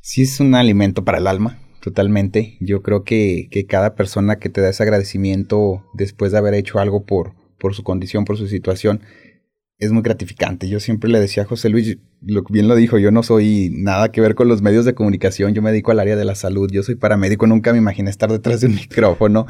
Sí, 0.00 0.22
es 0.22 0.40
un 0.40 0.54
alimento 0.54 1.04
para 1.04 1.18
el 1.18 1.26
alma, 1.26 1.58
totalmente. 1.80 2.56
Yo 2.60 2.82
creo 2.82 3.04
que, 3.04 3.48
que 3.50 3.66
cada 3.66 3.94
persona 3.94 4.36
que 4.36 4.48
te 4.48 4.60
da 4.60 4.70
ese 4.70 4.82
agradecimiento 4.82 5.84
después 5.94 6.32
de 6.32 6.38
haber 6.38 6.54
hecho 6.54 6.78
algo 6.78 7.04
por, 7.04 7.34
por 7.58 7.74
su 7.74 7.82
condición, 7.82 8.24
por 8.24 8.36
su 8.36 8.48
situación, 8.48 9.02
es 9.78 9.90
muy 9.90 10.02
gratificante. 10.02 10.68
Yo 10.68 10.78
siempre 10.78 11.10
le 11.10 11.18
decía 11.18 11.42
a 11.42 11.46
José 11.46 11.68
Luis, 11.68 11.98
lo, 12.20 12.44
bien 12.44 12.68
lo 12.68 12.76
dijo, 12.76 12.98
yo 12.98 13.10
no 13.10 13.22
soy 13.22 13.70
nada 13.72 14.12
que 14.12 14.20
ver 14.20 14.34
con 14.34 14.46
los 14.46 14.62
medios 14.62 14.84
de 14.84 14.94
comunicación, 14.94 15.54
yo 15.54 15.62
me 15.62 15.70
dedico 15.70 15.90
al 15.90 15.98
área 15.98 16.14
de 16.14 16.24
la 16.24 16.36
salud, 16.36 16.70
yo 16.70 16.82
soy 16.82 16.94
paramédico, 16.94 17.46
nunca 17.46 17.72
me 17.72 17.78
imaginé 17.78 18.08
estar 18.08 18.30
detrás 18.30 18.60
de 18.60 18.68
un 18.68 18.74
micrófono. 18.76 19.46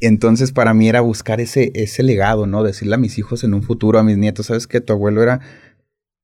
Entonces 0.00 0.52
para 0.52 0.72
mí 0.72 0.88
era 0.88 1.00
buscar 1.00 1.40
ese, 1.40 1.70
ese 1.74 2.02
legado, 2.02 2.46
¿no? 2.46 2.62
Decirle 2.62 2.94
a 2.94 2.98
mis 2.98 3.18
hijos 3.18 3.44
en 3.44 3.52
un 3.52 3.62
futuro, 3.62 3.98
a 3.98 4.04
mis 4.04 4.16
nietos, 4.16 4.46
sabes 4.46 4.66
que 4.66 4.80
tu 4.80 4.92
abuelo 4.94 5.22
era, 5.22 5.40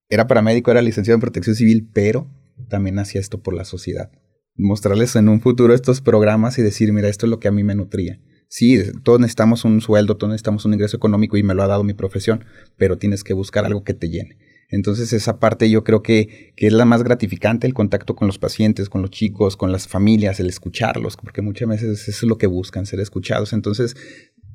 era 0.09 0.27
paramédico, 0.27 0.71
era 0.71 0.83
licenciado 0.83 1.17
en 1.17 1.21
protección 1.21 1.55
civil, 1.55 1.89
pero 1.93 2.31
también 2.69 2.99
hacía 2.99 3.21
esto 3.21 3.43
por 3.43 3.55
la 3.55 3.65
sociedad. 3.65 4.11
Mostrarles 4.57 5.17
en 5.17 5.29
un 5.29 5.41
futuro 5.41 5.75
estos 5.75 6.01
programas 6.01 6.59
y 6.59 6.63
decir, 6.63 6.93
mira, 6.93 7.09
esto 7.09 7.27
es 7.27 7.31
lo 7.31 7.41
que 7.41 7.49
a 7.49 7.53
mí 7.53 7.63
me 7.63 7.75
nutría. 7.75 8.21
Sí, 8.53 8.83
todos 9.05 9.21
necesitamos 9.21 9.65
un 9.65 9.81
sueldo, 9.81 10.17
todos 10.17 10.33
necesitamos 10.33 10.65
un 10.65 10.75
ingreso 10.75 10.97
económico 10.97 11.37
y 11.37 11.45
me 11.45 11.55
lo 11.55 11.63
ha 11.63 11.69
dado 11.69 11.85
mi 11.85 11.95
profesión, 11.95 12.45
pero 12.77 12.99
tienes 12.99 13.23
que 13.23 13.33
buscar 13.33 13.65
algo 13.65 13.85
que 13.85 13.95
te 13.95 14.11
llene. 14.11 14.39
Entonces 14.69 15.13
esa 15.13 15.39
parte 15.39 15.71
yo 15.71 15.85
creo 15.85 16.03
que, 16.03 16.53
que, 16.57 16.67
es 16.67 16.73
la 16.73 16.85
más 16.85 17.05
gratificante, 17.05 17.69
el 17.69 17.75
contacto 17.75 18.17
con 18.17 18.27
los 18.27 18.39
pacientes, 18.41 18.89
con 18.89 19.03
los 19.03 19.13
chicos, 19.13 19.57
con 19.57 19.71
las 19.71 19.87
familias, 19.87 20.41
el 20.41 20.49
escucharlos, 20.49 21.17
porque 21.17 21.43
muchas 21.43 21.69
veces 21.69 22.09
eso 22.09 22.27
es 22.27 22.29
lo 22.29 22.39
que 22.39 22.49
buscan, 22.49 22.87
ser 22.87 22.99
escuchados. 22.99 23.53
Entonces 23.53 23.95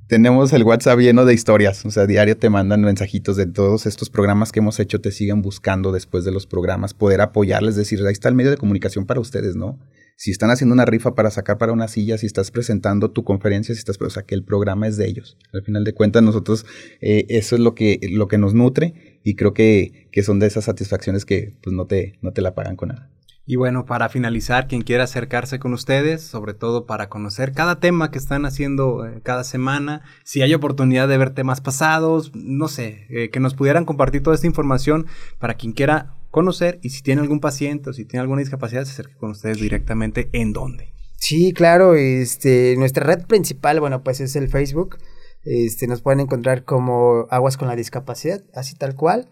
tenemos 0.08 0.52
el 0.52 0.64
WhatsApp 0.64 1.00
lleno 1.00 1.24
de 1.24 1.34
historias, 1.34 1.86
o 1.86 1.90
sea, 1.90 2.06
diario 2.06 2.36
te 2.36 2.50
mandan 2.50 2.82
mensajitos 2.82 3.38
de 3.38 3.46
todos 3.46 3.86
estos 3.86 4.10
programas 4.10 4.52
que 4.52 4.60
hemos 4.60 4.78
hecho, 4.82 5.00
te 5.00 5.14
siguen 5.14 5.42
buscando 5.42 5.94
después 5.94 6.26
de 6.26 6.34
los 6.34 6.46
programas, 6.46 6.94
poder 6.94 7.22
apoyarles, 7.22 7.78
decir, 7.78 8.06
ahí 8.06 8.12
está 8.12 8.28
el 8.28 8.36
medio 8.36 8.52
de 8.52 8.58
comunicación 8.58 9.06
para 9.06 9.22
ustedes, 9.22 9.56
¿no? 9.56 9.80
Si 10.18 10.32
están 10.32 10.50
haciendo 10.50 10.74
una 10.74 10.86
rifa 10.86 11.14
para 11.14 11.30
sacar 11.30 11.58
para 11.58 11.74
una 11.74 11.90
silla, 11.90 12.18
si 12.18 12.26
estás 12.26 12.50
presentando 12.50 13.12
tu 13.12 13.26
conferencia, 13.26 13.76
si 13.76 13.80
estás, 13.80 14.00
o 14.00 14.10
sea, 14.10 14.24
que 14.24 14.36
el 14.36 14.46
programa 14.46 14.88
es 14.88 14.96
de 14.96 15.08
ellos. 15.08 15.38
Al 15.54 15.64
final 15.64 15.84
de 15.84 15.94
cuentas, 15.94 16.24
nosotros, 16.24 16.66
eh, 17.02 17.26
eso 17.30 17.56
es 17.56 17.62
lo 17.62 17.76
que, 17.76 18.00
lo 18.12 18.28
que 18.30 18.38
nos 18.38 18.54
nutre 18.54 19.20
y 19.24 19.36
creo 19.36 19.54
que, 19.54 20.08
que 20.12 20.24
son 20.24 20.40
de 20.40 20.48
esas 20.48 20.66
satisfacciones 20.66 21.26
que 21.26 21.58
pues 21.62 21.76
no 21.76 21.86
te, 21.86 22.18
no 22.22 22.32
te 22.32 22.42
la 22.42 22.56
pagan 22.56 22.78
con 22.78 22.90
nada. 22.90 23.10
Y 23.48 23.58
bueno, 23.58 23.86
para 23.86 24.10
finalizar, 24.10 24.68
quien 24.68 24.82
quiera 24.82 25.04
acercarse 25.04 25.60
con 25.60 25.74
ustedes, 25.74 26.24
sobre 26.24 26.56
todo 26.56 26.88
para 26.88 27.10
conocer 27.10 27.52
cada 27.52 27.80
tema 27.80 28.10
que 28.10 28.18
están 28.18 28.46
haciendo 28.46 29.06
eh, 29.06 29.20
cada 29.22 29.44
semana, 29.44 30.02
si 30.24 30.42
hay 30.42 30.54
oportunidad 30.56 31.08
de 31.08 31.18
ver 31.20 31.30
temas 31.30 31.62
pasados, 31.62 32.32
no 32.34 32.68
sé, 32.68 33.06
eh, 33.10 33.30
que 33.30 33.40
nos 33.40 33.54
pudieran 33.54 33.86
compartir 33.86 34.24
toda 34.24 34.36
esta 34.36 34.48
información 34.48 35.06
para 35.38 35.54
quien 35.54 35.74
quiera 35.74 36.16
conocer 36.36 36.80
y 36.82 36.90
si 36.90 37.02
tiene 37.02 37.22
algún 37.22 37.40
paciente 37.40 37.90
o 37.90 37.94
si 37.94 38.04
tiene 38.04 38.20
alguna 38.20 38.42
discapacidad, 38.42 38.84
se 38.84 38.92
acerque 38.92 39.16
con 39.16 39.32
ustedes 39.32 39.58
directamente 39.58 40.30
en 40.34 40.52
dónde. 40.52 40.92
Sí, 41.16 41.54
claro, 41.54 41.96
este, 41.96 42.76
nuestra 42.78 43.06
red 43.06 43.26
principal, 43.26 43.80
bueno, 43.80 44.04
pues 44.04 44.20
es 44.20 44.36
el 44.36 44.50
Facebook. 44.50 44.98
Este, 45.46 45.88
nos 45.88 46.02
pueden 46.02 46.20
encontrar 46.20 46.66
como 46.66 47.26
Aguas 47.30 47.56
con 47.56 47.70
la 47.70 47.78
Discapacidad, 47.78 48.44
así 48.54 48.76
tal 48.76 48.96
cual. 48.96 49.30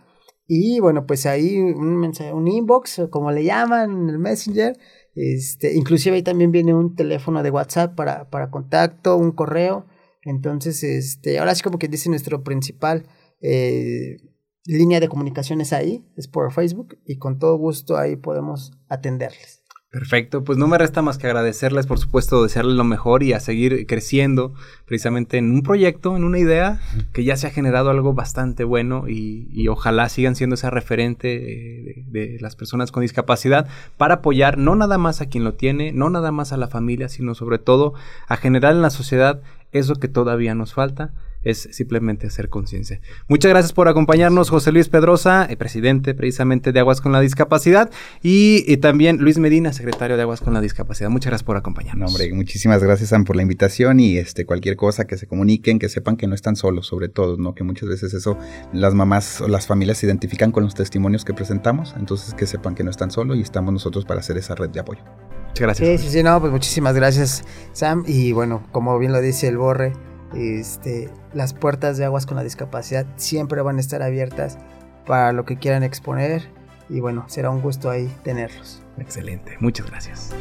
Y 0.47 0.79
bueno, 0.79 1.05
pues 1.05 1.25
ahí 1.25 1.59
un 1.59 1.97
mensaje, 1.97 2.31
un 2.31 2.47
inbox, 2.47 3.01
como 3.09 3.33
le 3.33 3.43
llaman, 3.43 4.07
el 4.09 4.17
Messenger. 4.17 4.77
Este, 5.13 5.75
inclusive 5.75 6.15
ahí 6.15 6.23
también 6.23 6.51
viene 6.51 6.73
un 6.73 6.95
teléfono 6.95 7.43
de 7.43 7.51
WhatsApp 7.51 7.95
para, 7.95 8.29
para 8.29 8.49
contacto, 8.49 9.17
un 9.17 9.31
correo. 9.31 9.87
Entonces, 10.21 10.81
este, 10.83 11.37
ahora 11.39 11.53
sí 11.53 11.63
como 11.63 11.79
que 11.79 11.89
dice 11.89 12.09
nuestro 12.09 12.43
principal 12.43 13.07
eh, 13.41 14.19
línea 14.65 14.99
de 14.99 15.09
comunicaciones 15.09 15.73
ahí, 15.73 16.05
es 16.15 16.27
por 16.27 16.51
Facebook, 16.51 16.97
y 17.05 17.17
con 17.17 17.39
todo 17.39 17.57
gusto 17.57 17.97
ahí 17.97 18.15
podemos 18.15 18.71
atenderles. 18.87 19.63
Perfecto, 19.93 20.43
pues 20.43 20.57
no 20.57 20.67
me 20.67 20.79
resta 20.79 21.03
más 21.03 21.19
que 21.19 21.27
agradecerles, 21.27 21.85
por 21.85 21.99
supuesto, 21.99 22.41
desearles 22.41 22.75
lo 22.75 22.83
mejor 22.83 23.21
y 23.21 23.33
a 23.33 23.39
seguir 23.39 23.85
creciendo 23.85 24.55
precisamente 24.87 25.37
en 25.37 25.51
un 25.51 25.61
proyecto, 25.61 26.17
en 26.17 26.23
una 26.23 26.39
idea 26.39 26.81
que 27.13 27.23
ya 27.23 27.37
se 27.37 27.45
ha 27.45 27.51
generado 27.51 27.91
algo 27.91 28.15
bastante 28.15 28.63
bueno 28.63 29.07
y, 29.07 29.67
ojalá 29.67 30.09
sigan 30.09 30.35
siendo 30.35 30.55
ese 30.55 30.71
referente 30.71 31.27
de, 31.27 32.05
de, 32.07 32.37
las 32.41 32.55
personas 32.55 32.91
con 32.91 33.01
discapacidad 33.01 33.67
para 33.95 34.15
apoyar 34.15 34.57
no 34.57 34.75
nada 34.75 34.97
más 34.97 35.21
a 35.21 35.27
quien 35.27 35.43
lo 35.43 35.53
tiene, 35.53 35.91
no 35.91 36.09
nada 36.09 36.31
más 36.31 36.53
a 36.53 36.57
la 36.57 36.69
familia, 36.69 37.07
sino 37.07 37.35
sobre 37.35 37.59
todo 37.59 37.93
a 38.27 38.35
generar 38.35 38.73
en 38.73 38.81
la 38.81 38.89
sociedad 38.89 39.43
eso 39.71 39.93
que 39.97 40.07
todavía 40.07 40.55
nos 40.55 40.73
falta 40.73 41.13
es 41.43 41.69
simplemente 41.71 42.27
hacer 42.27 42.49
conciencia. 42.49 43.01
Muchas 43.27 43.49
gracias 43.49 43.73
por 43.73 43.87
acompañarnos, 43.87 44.49
José 44.49 44.71
Luis 44.71 44.89
Pedrosa, 44.89 45.45
el 45.45 45.57
presidente 45.57 46.13
precisamente 46.13 46.71
de 46.71 46.79
Aguas 46.79 47.01
con 47.01 47.11
la 47.11 47.19
Discapacidad, 47.19 47.91
y, 48.21 48.77
también 48.77 49.17
Luis 49.17 49.37
Medina, 49.37 49.73
secretario 49.73 50.17
de 50.17 50.23
Aguas 50.23 50.41
con 50.41 50.53
la 50.53 50.61
Discapacidad. 50.61 51.09
Muchas 51.09 51.31
gracias 51.31 51.45
por 51.45 51.57
acompañarnos. 51.57 52.11
hombre, 52.11 52.33
muchísimas 52.33 52.83
gracias, 52.83 53.09
Sam, 53.09 53.23
por 53.23 53.35
la 53.35 53.41
invitación 53.41 53.99
y 53.99 54.17
este, 54.17 54.45
cualquier 54.45 54.75
cosa 54.75 55.05
que 55.05 55.17
se 55.17 55.27
comuniquen, 55.27 55.79
que 55.79 55.89
sepan 55.89 56.17
que 56.17 56.27
no 56.27 56.35
están 56.35 56.55
solos, 56.55 56.87
sobre 56.87 57.09
todo, 57.09 57.37
¿no? 57.37 57.55
Que 57.55 57.63
muchas 57.63 57.89
veces 57.89 58.13
eso, 58.13 58.37
las 58.73 58.93
mamás 58.93 59.41
o 59.41 59.47
las 59.47 59.67
familias 59.67 59.97
se 59.97 60.05
identifican 60.05 60.51
con 60.51 60.63
los 60.63 60.75
testimonios 60.75 61.25
que 61.25 61.33
presentamos, 61.33 61.95
entonces 61.97 62.33
que 62.33 62.45
sepan 62.47 62.75
que 62.75 62.83
no 62.83 62.91
están 62.91 63.11
solos 63.11 63.37
y 63.37 63.41
estamos 63.41 63.73
nosotros 63.73 64.05
para 64.05 64.19
hacer 64.19 64.37
esa 64.37 64.55
red 64.55 64.69
de 64.69 64.79
apoyo. 64.79 65.01
Muchas 65.47 65.61
gracias. 65.61 66.01
Sí, 66.01 66.07
sí, 66.07 66.13
sí, 66.13 66.23
no, 66.23 66.39
pues 66.39 66.51
muchísimas 66.51 66.95
gracias, 66.95 67.43
Sam, 67.73 68.03
y 68.07 68.31
bueno, 68.31 68.67
como 68.71 68.97
bien 68.97 69.11
lo 69.11 69.21
dice 69.21 69.47
el 69.47 69.57
Borre, 69.57 69.93
este, 70.35 71.09
las 71.33 71.53
puertas 71.53 71.97
de 71.97 72.05
Aguas 72.05 72.25
con 72.25 72.37
la 72.37 72.43
Discapacidad 72.43 73.05
siempre 73.15 73.61
van 73.61 73.77
a 73.77 73.79
estar 73.79 74.01
abiertas 74.01 74.57
para 75.05 75.31
lo 75.31 75.45
que 75.45 75.57
quieran 75.57 75.83
exponer 75.83 76.43
y 76.89 76.99
bueno, 76.99 77.25
será 77.27 77.49
un 77.49 77.61
gusto 77.61 77.89
ahí 77.89 78.11
tenerlos. 78.23 78.81
Excelente, 78.97 79.57
muchas 79.59 79.89
gracias. 79.89 80.33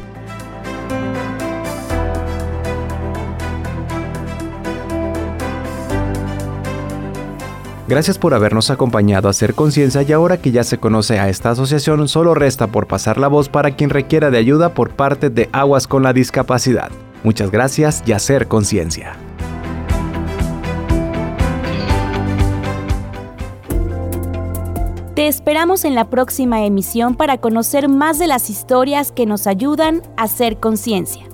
Gracias 7.89 8.17
por 8.17 8.33
habernos 8.33 8.71
acompañado 8.71 9.29
a 9.29 9.33
hacer 9.33 9.55
conciencia 9.55 10.01
y 10.01 10.13
ahora 10.13 10.39
que 10.39 10.51
ya 10.51 10.65
se 10.65 10.79
conoce 10.79 11.19
a 11.19 11.29
esta 11.29 11.51
asociación, 11.51 12.09
solo 12.09 12.35
resta 12.35 12.69
por 12.69 12.87
pasar 12.87 13.19
la 13.19 13.29
voz 13.29 13.49
para 13.51 13.77
quien 13.77 13.91
requiera 13.91 14.31
de 14.31 14.39
ayuda 14.39 14.73
por 14.73 14.91
parte 14.91 15.29
de 15.29 15.51
Aguas 15.53 15.87
con 15.87 16.03
la 16.03 16.13
Discapacidad. 16.15 16.91
Muchas 17.23 17.51
gracias 17.51 18.03
y 18.07 18.13
hacer 18.13 18.49
conciencia. 18.49 19.17
Te 25.23 25.29
esperamos 25.29 25.85
en 25.85 25.95
la 25.95 26.11
próxima 26.11 26.65
emisión 26.65 27.15
para 27.15 27.39
conocer 27.39 27.89
más 27.89 28.19
de 28.19 28.27
las 28.27 28.51
historias 28.51 29.13
que 29.13 29.25
nos 29.25 29.47
ayudan 29.47 30.03
a 30.17 30.25
hacer 30.25 30.59
conciencia. 30.59 31.32